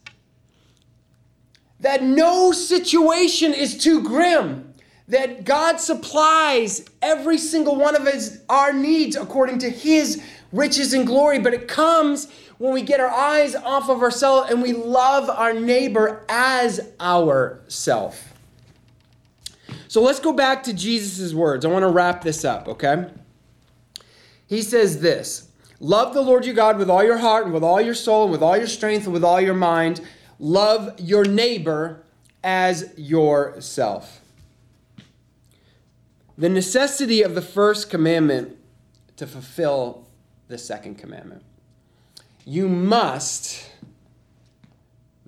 That 1.79 2.03
no 2.03 2.51
situation 2.51 3.53
is 3.53 3.77
too 3.77 4.01
grim 4.03 4.73
that 5.09 5.43
God 5.43 5.79
supplies 5.79 6.85
every 7.01 7.37
single 7.37 7.75
one 7.75 7.95
of 7.95 8.07
his, 8.07 8.41
our 8.49 8.71
needs 8.71 9.15
according 9.15 9.59
to 9.59 9.69
his 9.69 10.23
riches 10.53 10.93
and 10.93 11.05
glory, 11.05 11.39
but 11.39 11.53
it 11.53 11.67
comes 11.67 12.29
when 12.57 12.73
we 12.73 12.81
get 12.81 12.99
our 12.99 13.09
eyes 13.09 13.55
off 13.55 13.89
of 13.89 14.01
ourselves 14.01 14.49
and 14.49 14.61
we 14.61 14.71
love 14.71 15.29
our 15.29 15.53
neighbor 15.53 16.25
as 16.29 16.93
ourself. 17.01 18.32
So 19.93 20.01
let's 20.01 20.19
go 20.19 20.33
back 20.33 20.63
to 20.63 20.73
Jesus' 20.73 21.35
words. 21.35 21.63
I 21.63 21.67
want 21.67 21.83
to 21.83 21.87
wrap 21.87 22.23
this 22.23 22.43
up, 22.43 22.67
okay? 22.67 23.11
He 24.47 24.63
says 24.63 25.01
this 25.01 25.51
Love 25.79 26.15
the 26.15 26.21
Lord 26.23 26.47
your 26.47 26.55
God 26.55 26.79
with 26.79 26.89
all 26.89 27.03
your 27.03 27.19
heart 27.19 27.43
and 27.45 27.53
with 27.53 27.63
all 27.63 27.79
your 27.79 27.93
soul 27.93 28.23
and 28.23 28.31
with 28.31 28.41
all 28.41 28.57
your 28.57 28.65
strength 28.65 29.03
and 29.03 29.13
with 29.13 29.23
all 29.23 29.39
your 29.39 29.53
mind. 29.53 30.01
Love 30.39 30.99
your 30.99 31.25
neighbor 31.25 32.01
as 32.43 32.91
yourself. 32.97 34.21
The 36.39 36.49
necessity 36.49 37.21
of 37.21 37.35
the 37.35 37.43
first 37.43 37.91
commandment 37.91 38.57
to 39.17 39.27
fulfill 39.27 40.07
the 40.47 40.57
second 40.57 40.97
commandment. 40.97 41.43
You 42.45 42.67
must 42.67 43.69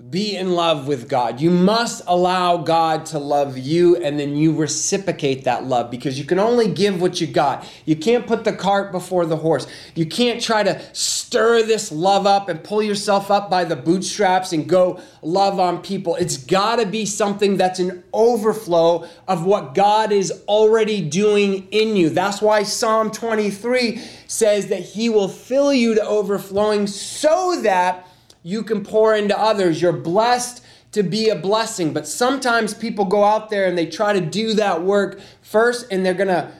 be 0.09 0.35
in 0.35 0.51
love 0.51 0.87
with 0.87 1.09
God. 1.09 1.39
You 1.39 1.49
must 1.49 2.03
allow 2.05 2.57
God 2.57 3.05
to 3.07 3.19
love 3.19 3.57
you 3.57 3.95
and 3.95 4.19
then 4.19 4.35
you 4.35 4.53
reciprocate 4.53 5.45
that 5.45 5.63
love 5.63 5.89
because 5.89 6.19
you 6.19 6.25
can 6.25 6.37
only 6.37 6.67
give 6.67 7.01
what 7.01 7.19
you 7.21 7.27
got. 7.27 7.67
You 7.85 7.95
can't 7.95 8.27
put 8.27 8.43
the 8.43 8.53
cart 8.53 8.91
before 8.91 9.25
the 9.25 9.37
horse. 9.37 9.65
You 9.95 10.05
can't 10.05 10.41
try 10.41 10.63
to 10.63 10.81
stir 10.93 11.63
this 11.63 11.91
love 11.91 12.27
up 12.27 12.49
and 12.49 12.63
pull 12.63 12.83
yourself 12.83 13.31
up 13.31 13.49
by 13.49 13.63
the 13.63 13.75
bootstraps 13.75 14.53
and 14.53 14.69
go 14.69 14.99
love 15.23 15.59
on 15.59 15.81
people. 15.81 16.15
It's 16.15 16.37
got 16.37 16.75
to 16.75 16.85
be 16.85 17.05
something 17.05 17.57
that's 17.57 17.79
an 17.79 18.03
overflow 18.13 19.07
of 19.27 19.45
what 19.45 19.73
God 19.73 20.11
is 20.11 20.43
already 20.47 21.01
doing 21.01 21.67
in 21.71 21.95
you. 21.95 22.09
That's 22.09 22.41
why 22.41 22.63
Psalm 22.63 23.09
23 23.11 23.97
says 24.27 24.67
that 24.67 24.81
He 24.81 25.09
will 25.09 25.29
fill 25.29 25.73
you 25.73 25.95
to 25.95 26.05
overflowing 26.05 26.85
so 26.85 27.61
that 27.61 28.04
you 28.45 28.61
can 28.61 28.83
pour 28.83 29.15
into 29.15 29.37
others. 29.37 29.81
You're 29.81 29.91
blessed 29.91 30.63
to 30.91 31.01
be 31.01 31.29
a 31.29 31.35
blessing. 31.35 31.93
But 31.93 32.07
sometimes 32.07 32.75
people 32.75 33.05
go 33.05 33.23
out 33.23 33.49
there 33.49 33.65
and 33.65 33.75
they 33.75 33.87
try 33.87 34.13
to 34.13 34.21
do 34.21 34.53
that 34.53 34.83
work 34.83 35.19
first 35.41 35.87
and 35.91 36.05
they're 36.05 36.13
going 36.13 36.27
to 36.27 36.51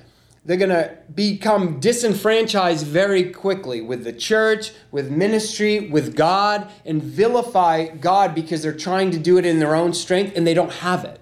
they're 0.43 0.58
going 0.58 0.69
to 0.69 0.95
become 1.13 1.80
disenfranchised 1.80 2.86
very 2.86 3.32
quickly 3.32 3.82
with 3.82 4.04
the 4.04 4.13
church, 4.13 4.74
with 4.91 5.10
ministry, 5.10 5.89
with 5.89 6.15
God, 6.15 6.71
and 6.86 7.02
vilify 7.02 7.88
God 7.88 8.36
because 8.36 8.62
they're 8.62 8.71
trying 8.71 9.10
to 9.12 9.17
do 9.17 9.39
it 9.39 9.45
in 9.45 9.58
their 9.58 9.74
own 9.74 9.93
strength 9.93 10.34
and 10.36 10.45
they 10.45 10.54
don't 10.54 10.71
have 10.71 11.04
it. 11.04 11.19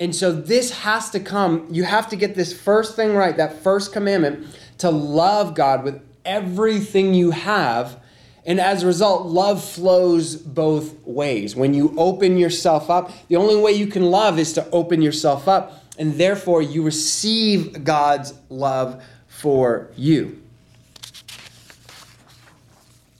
And 0.00 0.14
so 0.14 0.32
this 0.32 0.70
has 0.80 1.10
to 1.10 1.20
come. 1.20 1.68
You 1.70 1.84
have 1.84 2.08
to 2.08 2.16
get 2.16 2.34
this 2.34 2.52
first 2.52 2.96
thing 2.96 3.14
right, 3.14 3.36
that 3.36 3.62
first 3.62 3.92
commandment, 3.92 4.46
to 4.78 4.90
love 4.90 5.54
God 5.54 5.84
with 5.84 6.02
everything 6.24 7.14
you 7.14 7.30
have 7.30 8.00
and 8.46 8.60
as 8.60 8.82
a 8.82 8.86
result, 8.86 9.26
love 9.26 9.62
flows 9.62 10.36
both 10.36 10.94
ways. 11.06 11.54
When 11.54 11.74
you 11.74 11.94
open 11.96 12.38
yourself 12.38 12.88
up, 12.90 13.10
the 13.28 13.36
only 13.36 13.56
way 13.56 13.72
you 13.72 13.86
can 13.86 14.04
love 14.04 14.38
is 14.38 14.52
to 14.54 14.68
open 14.70 15.02
yourself 15.02 15.48
up, 15.48 15.84
and 15.98 16.14
therefore 16.14 16.62
you 16.62 16.82
receive 16.82 17.84
God's 17.84 18.34
love 18.48 19.02
for 19.26 19.90
you. 19.96 20.42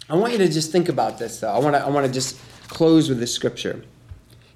I 0.09 0.16
want 0.16 0.33
you 0.33 0.38
to 0.38 0.48
just 0.48 0.72
think 0.72 0.88
about 0.88 1.18
this, 1.18 1.40
though. 1.40 1.52
I 1.52 1.59
want 1.59 1.76
to, 1.76 1.85
I 1.85 1.88
want 1.90 2.07
to 2.07 2.12
just 2.12 2.38
close 2.68 3.09
with 3.09 3.20
this 3.20 3.35
scripture. 3.35 3.85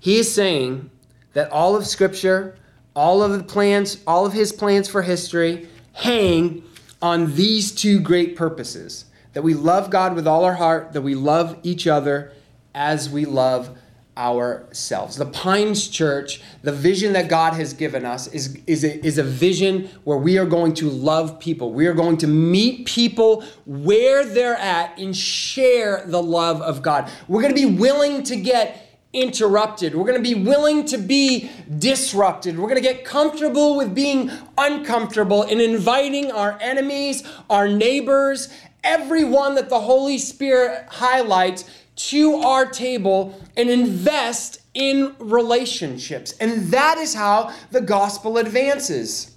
He 0.01 0.19
is 0.19 0.33
saying 0.33 0.91
that 1.33 1.51
all 1.51 1.77
of 1.77 1.87
Scripture, 1.87 2.57
all 2.95 3.23
of 3.23 3.33
the 3.33 3.45
plans, 3.45 3.99
all 4.07 4.27
of 4.27 4.33
his 4.33 4.53
plans 4.53 4.89
for 4.89 5.03
history 5.03 5.69
hang 5.93 6.63
on 7.01 7.35
these 7.35 7.73
two 7.73 8.01
great 8.01 8.37
purposes 8.37 9.07
that 9.33 9.43
we 9.43 9.55
love 9.55 9.91
God 9.91 10.15
with 10.15 10.27
all 10.27 10.45
our 10.45 10.55
heart, 10.55 10.93
that 10.93 11.03
we 11.03 11.15
love 11.15 11.59
each 11.63 11.87
other 11.87 12.33
as 12.75 13.09
we 13.09 13.25
love 13.25 13.77
ourselves. 14.17 15.17
The 15.17 15.27
Pines 15.27 15.89
Church, 15.89 16.43
the 16.63 16.73
vision 16.73 17.15
that 17.15 17.29
God 17.29 17.55
has 17.55 17.73
given 17.73 18.05
us 18.05 18.27
is, 18.29 18.59
is, 18.67 18.85
a, 18.85 19.05
is 19.05 19.17
a 19.17 19.23
vision 19.23 19.89
where 20.05 20.19
we 20.19 20.37
are 20.39 20.45
going 20.45 20.75
to 20.75 20.91
love 20.91 21.41
people. 21.41 21.73
We 21.73 21.87
are 21.87 21.95
going 21.95 22.19
to 22.19 22.27
meet 22.27 22.87
people 22.87 23.43
where 23.65 24.25
they're 24.25 24.57
at 24.57 24.99
and 24.99 25.17
share 25.17 26.05
the 26.07 26.23
love 26.23 26.61
of 26.61 26.83
God. 26.83 27.11
We're 27.27 27.41
going 27.41 27.55
to 27.55 27.69
be 27.69 27.75
willing 27.75 28.23
to 28.25 28.37
get 28.37 28.93
interrupted. 29.15 29.95
We're 29.95 30.07
going 30.07 30.23
to 30.23 30.35
be 30.35 30.43
willing 30.43 30.87
to 30.87 30.99
be 30.99 31.51
disrupted. 31.79 32.59
We're 32.59 32.69
going 32.69 32.83
to 32.83 32.89
get 32.89 33.05
comfortable 33.05 33.77
with 33.77 33.95
being 33.95 34.31
uncomfortable 34.57 35.43
and 35.43 35.61
inviting 35.61 36.31
our 36.33 36.59
enemies, 36.61 37.23
our 37.51 37.69
neighbors, 37.69 38.49
everyone 38.85 39.55
that 39.55 39.69
the 39.69 39.81
Holy 39.81 40.19
Spirit 40.19 40.87
highlights 40.89 41.65
to 41.95 42.37
our 42.37 42.67
table 42.67 43.41
and 43.57 43.69
invest 43.71 44.61
in 44.75 45.15
relationships. 45.19 46.33
And 46.41 46.69
that 46.69 46.99
is 46.99 47.15
how 47.15 47.53
the 47.71 47.81
gospel 47.81 48.39
advances. 48.39 49.37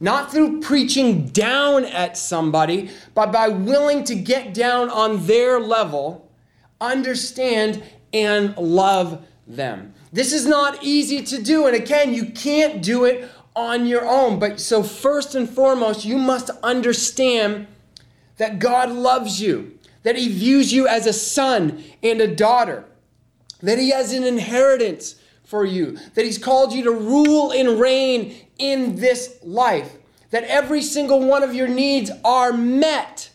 Not 0.00 0.32
through 0.32 0.60
preaching 0.60 1.28
down 1.28 1.84
at 1.84 2.16
somebody, 2.16 2.90
but 3.14 3.30
by 3.30 3.48
willing 3.48 4.02
to 4.04 4.14
get 4.14 4.52
down 4.52 4.90
on 4.90 5.26
their 5.26 5.60
level, 5.60 6.28
understand, 6.80 7.82
and 8.12 8.56
love 8.56 9.24
them. 9.46 9.94
This 10.12 10.32
is 10.32 10.46
not 10.46 10.82
easy 10.82 11.22
to 11.22 11.40
do. 11.40 11.66
And 11.66 11.76
again, 11.76 12.14
you 12.14 12.26
can't 12.26 12.82
do 12.82 13.04
it 13.04 13.30
on 13.54 13.86
your 13.86 14.04
own. 14.04 14.38
But 14.38 14.60
so, 14.60 14.82
first 14.82 15.34
and 15.34 15.48
foremost, 15.48 16.04
you 16.04 16.18
must 16.18 16.50
understand 16.62 17.66
that 18.42 18.58
God 18.58 18.90
loves 18.90 19.40
you, 19.40 19.78
that 20.02 20.16
He 20.16 20.26
views 20.26 20.72
you 20.72 20.88
as 20.88 21.06
a 21.06 21.12
son 21.12 21.84
and 22.02 22.20
a 22.20 22.26
daughter, 22.26 22.84
that 23.60 23.78
He 23.78 23.90
has 23.90 24.12
an 24.12 24.24
inheritance 24.24 25.14
for 25.44 25.64
you, 25.64 25.96
that 26.14 26.24
He's 26.24 26.38
called 26.38 26.72
you 26.72 26.82
to 26.82 26.90
rule 26.90 27.52
and 27.52 27.78
reign 27.78 28.34
in 28.58 28.96
this 28.96 29.38
life, 29.44 29.92
that 30.30 30.42
every 30.42 30.82
single 30.82 31.24
one 31.24 31.44
of 31.44 31.54
your 31.54 31.68
needs 31.68 32.10
are 32.24 32.52
met. 32.52 33.30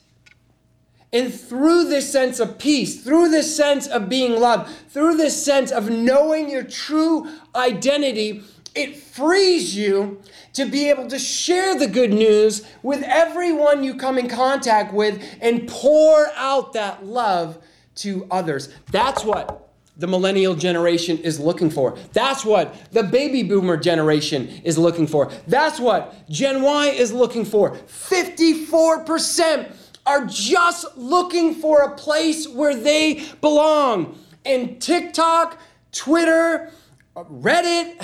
And 1.13 1.33
through 1.33 1.85
this 1.85 2.11
sense 2.11 2.41
of 2.41 2.59
peace, 2.59 3.01
through 3.01 3.29
this 3.29 3.55
sense 3.55 3.87
of 3.87 4.09
being 4.09 4.37
loved, 4.37 4.69
through 4.89 5.15
this 5.15 5.41
sense 5.41 5.71
of 5.71 5.89
knowing 5.89 6.49
your 6.49 6.63
true 6.63 7.31
identity, 7.55 8.43
it 8.77 8.95
frees 8.95 9.75
you 9.75 10.21
to 10.53 10.65
be 10.65 10.89
able 10.89 11.07
to 11.07 11.19
share 11.19 11.77
the 11.77 11.87
good 11.87 12.13
news 12.13 12.65
with 12.83 13.03
everyone 13.03 13.83
you 13.83 13.95
come 13.95 14.17
in 14.17 14.29
contact 14.29 14.93
with 14.93 15.21
and 15.41 15.67
pour 15.67 16.27
out 16.35 16.73
that 16.73 17.05
love 17.05 17.57
to 17.95 18.27
others. 18.29 18.69
That's 18.91 19.23
what 19.23 19.63
the 19.97 20.07
millennial 20.07 20.55
generation 20.55 21.17
is 21.17 21.39
looking 21.39 21.71
for. 21.71 21.97
That's 22.13 22.45
what 22.45 22.91
the 22.91 23.03
baby 23.03 23.43
boomer 23.43 23.77
generation 23.77 24.47
is 24.63 24.77
looking 24.77 25.07
for. 25.07 25.31
That's 25.47 25.79
what 25.79 26.29
Gen 26.29 26.61
Y 26.61 26.89
is 26.89 27.11
looking 27.11 27.45
for. 27.45 27.71
54% 27.71 29.75
are 30.05 30.25
just 30.27 30.85
looking 30.95 31.55
for 31.55 31.81
a 31.81 31.95
place 31.95 32.47
where 32.47 32.75
they 32.75 33.25
belong. 33.41 34.19
And 34.45 34.79
TikTok, 34.79 35.59
Twitter, 35.91 36.71
Reddit, 37.15 37.99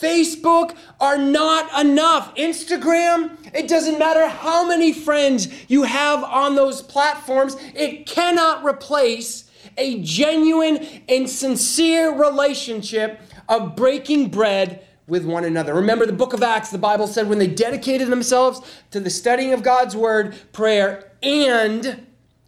Facebook 0.00 0.76
are 1.00 1.18
not 1.18 1.84
enough. 1.84 2.34
Instagram, 2.36 3.36
it 3.54 3.68
doesn't 3.68 3.98
matter 3.98 4.28
how 4.28 4.66
many 4.66 4.92
friends 4.92 5.48
you 5.68 5.84
have 5.84 6.22
on 6.24 6.54
those 6.54 6.82
platforms, 6.82 7.56
it 7.74 8.06
cannot 8.06 8.64
replace 8.64 9.50
a 9.78 10.00
genuine 10.00 10.78
and 11.08 11.28
sincere 11.28 12.14
relationship 12.14 13.20
of 13.48 13.76
breaking 13.76 14.28
bread 14.28 14.84
with 15.06 15.24
one 15.24 15.44
another. 15.44 15.74
Remember 15.74 16.06
the 16.06 16.12
book 16.12 16.32
of 16.32 16.42
Acts, 16.42 16.70
the 16.70 16.78
Bible 16.78 17.06
said 17.06 17.28
when 17.28 17.38
they 17.38 17.46
dedicated 17.46 18.08
themselves 18.08 18.60
to 18.90 19.00
the 19.00 19.10
studying 19.10 19.52
of 19.52 19.62
God's 19.62 19.94
word, 19.94 20.34
prayer, 20.52 21.12
and 21.22 22.06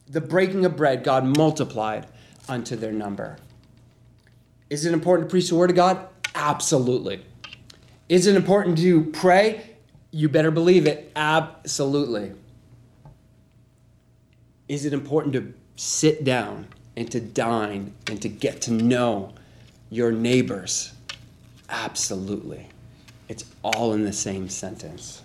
the 0.08 0.20
breaking 0.20 0.64
of 0.64 0.76
bread, 0.76 1.04
God 1.04 1.24
multiplied 1.24 2.06
unto 2.48 2.76
their 2.76 2.92
number. 2.92 3.36
Is 4.70 4.84
it 4.84 4.92
important 4.92 5.28
to 5.28 5.30
preach 5.30 5.48
the 5.48 5.54
word 5.54 5.70
of 5.70 5.76
God? 5.76 6.08
Absolutely. 6.34 7.24
Is 8.08 8.26
it 8.26 8.36
important 8.36 8.78
to 8.78 9.04
pray? 9.04 9.76
You 10.10 10.28
better 10.28 10.50
believe 10.50 10.86
it. 10.86 11.12
Absolutely. 11.14 12.32
Is 14.68 14.84
it 14.84 14.92
important 14.92 15.34
to 15.34 15.54
sit 15.76 16.24
down 16.24 16.68
and 16.96 17.10
to 17.10 17.20
dine 17.20 17.94
and 18.06 18.20
to 18.22 18.28
get 18.28 18.62
to 18.62 18.72
know 18.72 19.32
your 19.90 20.10
neighbors? 20.10 20.92
Absolutely. 21.68 22.68
It's 23.28 23.44
all 23.62 23.92
in 23.92 24.04
the 24.04 24.12
same 24.12 24.48
sentence. 24.48 25.22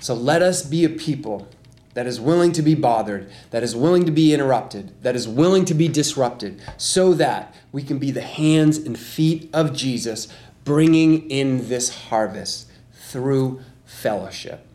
So 0.00 0.14
let 0.14 0.42
us 0.42 0.62
be 0.62 0.84
a 0.84 0.90
people 0.90 1.48
that 1.94 2.06
is 2.06 2.20
willing 2.20 2.52
to 2.52 2.60
be 2.60 2.74
bothered, 2.74 3.30
that 3.50 3.62
is 3.62 3.74
willing 3.74 4.04
to 4.04 4.10
be 4.10 4.34
interrupted, 4.34 4.92
that 5.02 5.16
is 5.16 5.26
willing 5.26 5.64
to 5.64 5.74
be 5.74 5.88
disrupted, 5.88 6.60
so 6.76 7.14
that 7.14 7.54
we 7.72 7.82
can 7.82 7.98
be 7.98 8.10
the 8.10 8.20
hands 8.20 8.76
and 8.76 8.98
feet 8.98 9.48
of 9.54 9.72
Jesus 9.72 10.28
bringing 10.64 11.30
in 11.30 11.68
this 11.68 11.94
harvest 12.08 12.70
through 12.92 13.60
fellowship. 13.84 14.66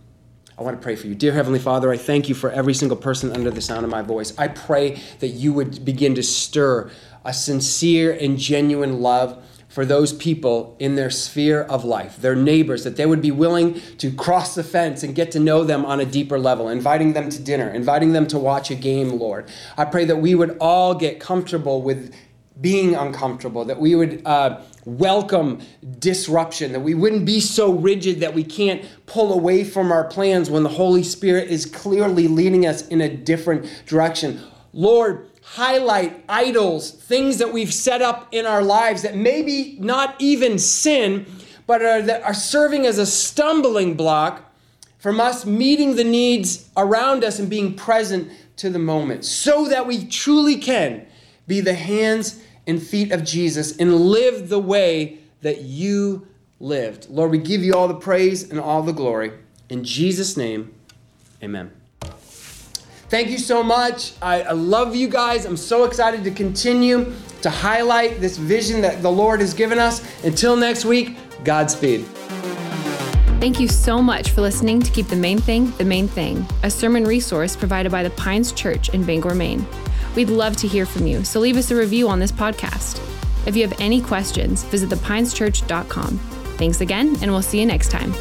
I 0.58 0.62
want 0.62 0.78
to 0.78 0.84
pray 0.84 0.96
for 0.96 1.08
you. 1.08 1.16
Dear 1.16 1.34
Heavenly 1.34 1.60
Father, 1.60 1.92
I 1.92 1.98
thank 1.98 2.28
you 2.28 2.36
for 2.36 2.52
every 2.52 2.74
single 2.74 2.98
person 2.98 3.32
under 3.32 3.50
the 3.50 3.62
sound 3.62 3.86
of 3.86 3.90
my 3.90 4.02
voice. 4.02 4.38
I 4.38 4.50
pray 4.50 5.02
that 5.20 5.30
you 5.30 5.54
would 5.54 5.86
begin 5.86 6.16
to 6.16 6.24
stir 6.24 6.92
a 7.24 7.34
sincere 7.34 8.12
and 8.12 8.38
genuine 8.38 9.00
love 9.00 9.44
for 9.70 9.86
those 9.86 10.12
people 10.12 10.76
in 10.80 10.96
their 10.96 11.12
sphere 11.12 11.62
of 11.62 11.86
life, 11.86 12.18
their 12.18 12.36
neighbors, 12.36 12.84
that 12.84 12.98
they 12.98 13.06
would 13.06 13.22
be 13.22 13.32
willing 13.32 13.80
to 14.00 14.12
cross 14.12 14.56
the 14.56 14.64
fence 14.64 15.04
and 15.04 15.16
get 15.16 15.32
to 15.32 15.40
know 15.40 15.64
them 15.64 15.86
on 15.86 16.00
a 16.00 16.06
deeper 16.06 16.40
level, 16.40 16.68
inviting 16.68 17.14
them 17.14 17.30
to 17.30 17.42
dinner, 17.42 17.70
inviting 17.70 18.12
them 18.12 18.28
to 18.28 18.38
watch 18.38 18.72
a 18.72 18.76
game, 18.76 19.12
Lord. 19.12 19.50
I 19.78 19.86
pray 19.86 20.06
that 20.06 20.18
we 20.18 20.36
would 20.36 20.58
all 20.60 20.96
get 20.96 21.20
comfortable 21.20 21.82
with 21.82 22.14
being 22.60 22.96
uncomfortable, 22.96 23.64
that 23.66 23.80
we 23.80 23.96
would 23.96 24.22
uh, 24.26 24.60
welcome 24.86 25.62
disruption, 26.00 26.72
that 26.74 26.80
we 26.80 26.94
wouldn't 26.94 27.26
be 27.26 27.40
so 27.40 27.74
rigid 27.74 28.20
that 28.22 28.34
we 28.34 28.44
can't 28.44 28.86
pull 29.06 29.34
away 29.34 29.64
from 29.64 29.92
our 29.92 30.06
plans 30.06 30.50
when 30.50 30.64
the 30.64 30.70
Holy 30.70 31.04
Spirit 31.04 31.50
is 31.50 31.66
clearly 31.66 32.28
leading 32.28 32.66
us 32.66 32.88
in 32.88 33.02
a 33.02 33.10
different 33.10 33.84
direction. 33.86 34.42
Lord, 34.74 35.30
highlight 35.42 36.24
idols, 36.30 36.92
things 36.92 37.40
that 37.40 37.52
we've 37.52 37.74
set 37.74 38.02
up 38.02 38.28
in 38.32 38.46
our 38.46 38.62
lives 38.62 39.02
that 39.02 39.16
maybe 39.16 39.78
not 39.80 40.16
even 40.20 40.60
sin, 40.60 41.26
but 41.66 41.82
are, 41.82 42.02
that 42.02 42.24
are 42.24 42.34
serving 42.34 42.86
as 42.86 42.98
a 42.98 43.06
stumbling 43.06 43.96
block 43.96 44.44
from 45.00 45.20
us 45.20 45.46
meeting 45.46 45.96
the 45.96 46.04
needs 46.04 46.70
around 46.78 47.24
us 47.24 47.40
and 47.40 47.50
being 47.50 47.74
present 47.74 48.32
to 48.58 48.70
the 48.70 48.80
moment 48.80 49.26
so 49.26 49.68
that 49.68 49.88
we 49.88 50.06
truly 50.06 50.58
can 50.58 51.06
be 51.48 51.62
the 51.62 51.74
hands 51.74 52.44
and 52.70 52.82
feet 52.82 53.12
of 53.12 53.24
Jesus 53.24 53.76
and 53.78 53.96
live 53.96 54.48
the 54.48 54.60
way 54.60 55.20
that 55.42 55.62
you 55.62 56.28
lived. 56.60 57.10
Lord, 57.10 57.32
we 57.32 57.40
give 57.40 57.64
you 57.64 57.74
all 57.74 57.88
the 57.88 57.96
praise 57.96 58.50
and 58.50 58.60
all 58.60 58.84
the 58.84 58.94
glory. 58.94 59.32
In 59.70 59.84
Jesus' 59.84 60.38
name, 60.38 60.74
amen. 61.44 61.72
Thank 63.10 63.30
you 63.30 63.40
so 63.40 63.64
much. 63.64 64.14
I, 64.22 64.44
I, 64.44 64.52
love 64.52 64.96
you 64.96 65.08
guys. 65.08 65.46
I'm 65.46 65.58
so 65.58 65.86
excited 65.86 66.24
to 66.26 66.32
continue 66.32 67.12
to 67.42 67.50
highlight 67.50 68.22
this 68.22 68.38
vision 68.38 68.82
that 68.82 69.02
the 69.02 69.12
Lord 69.12 69.40
has 69.40 69.52
given 69.52 69.80
us. 69.80 70.04
Until 70.24 70.56
next 70.56 70.86
week, 70.86 71.18
Godspeed. 71.44 72.06
Thank 73.40 73.60
you 73.60 73.68
so 73.68 74.00
much 74.00 74.30
for 74.30 74.42
listening 74.42 74.80
to 74.82 74.92
Keep 74.92 75.08
the 75.08 75.16
Main 75.16 75.40
Thing 75.40 75.72
the 75.78 75.86
Main 75.86 76.08
Thing, 76.08 76.46
a 76.62 76.70
sermon 76.70 77.04
resource 77.06 77.56
provided 77.56 77.92
by 77.92 78.04
the 78.04 78.12
Pines 78.12 78.52
Church 78.52 78.90
in 78.90 79.04
Bangor, 79.04 79.34
Maine. 79.34 79.66
We'd 80.16 80.30
love 80.30 80.56
to 80.58 80.68
hear 80.68 80.86
from 80.86 81.08
you, 81.08 81.24
so 81.24 81.40
leave 81.40 81.58
us 81.58 81.72
a 81.72 81.76
review 81.76 82.10
on 82.10 82.20
this 82.20 82.32
podcast. 82.32 83.00
If 83.48 83.56
you 83.56 83.68
have 83.68 83.80
any 83.80 84.02
questions, 84.02 84.64
visit 84.64 84.90
thepineschurch.com. 84.90 86.18
Thanks 86.58 86.82
again, 86.82 87.16
and 87.22 87.32
we'll 87.32 87.42
see 87.42 87.60
you 87.60 87.66
next 87.66 87.90
time. 87.90 88.14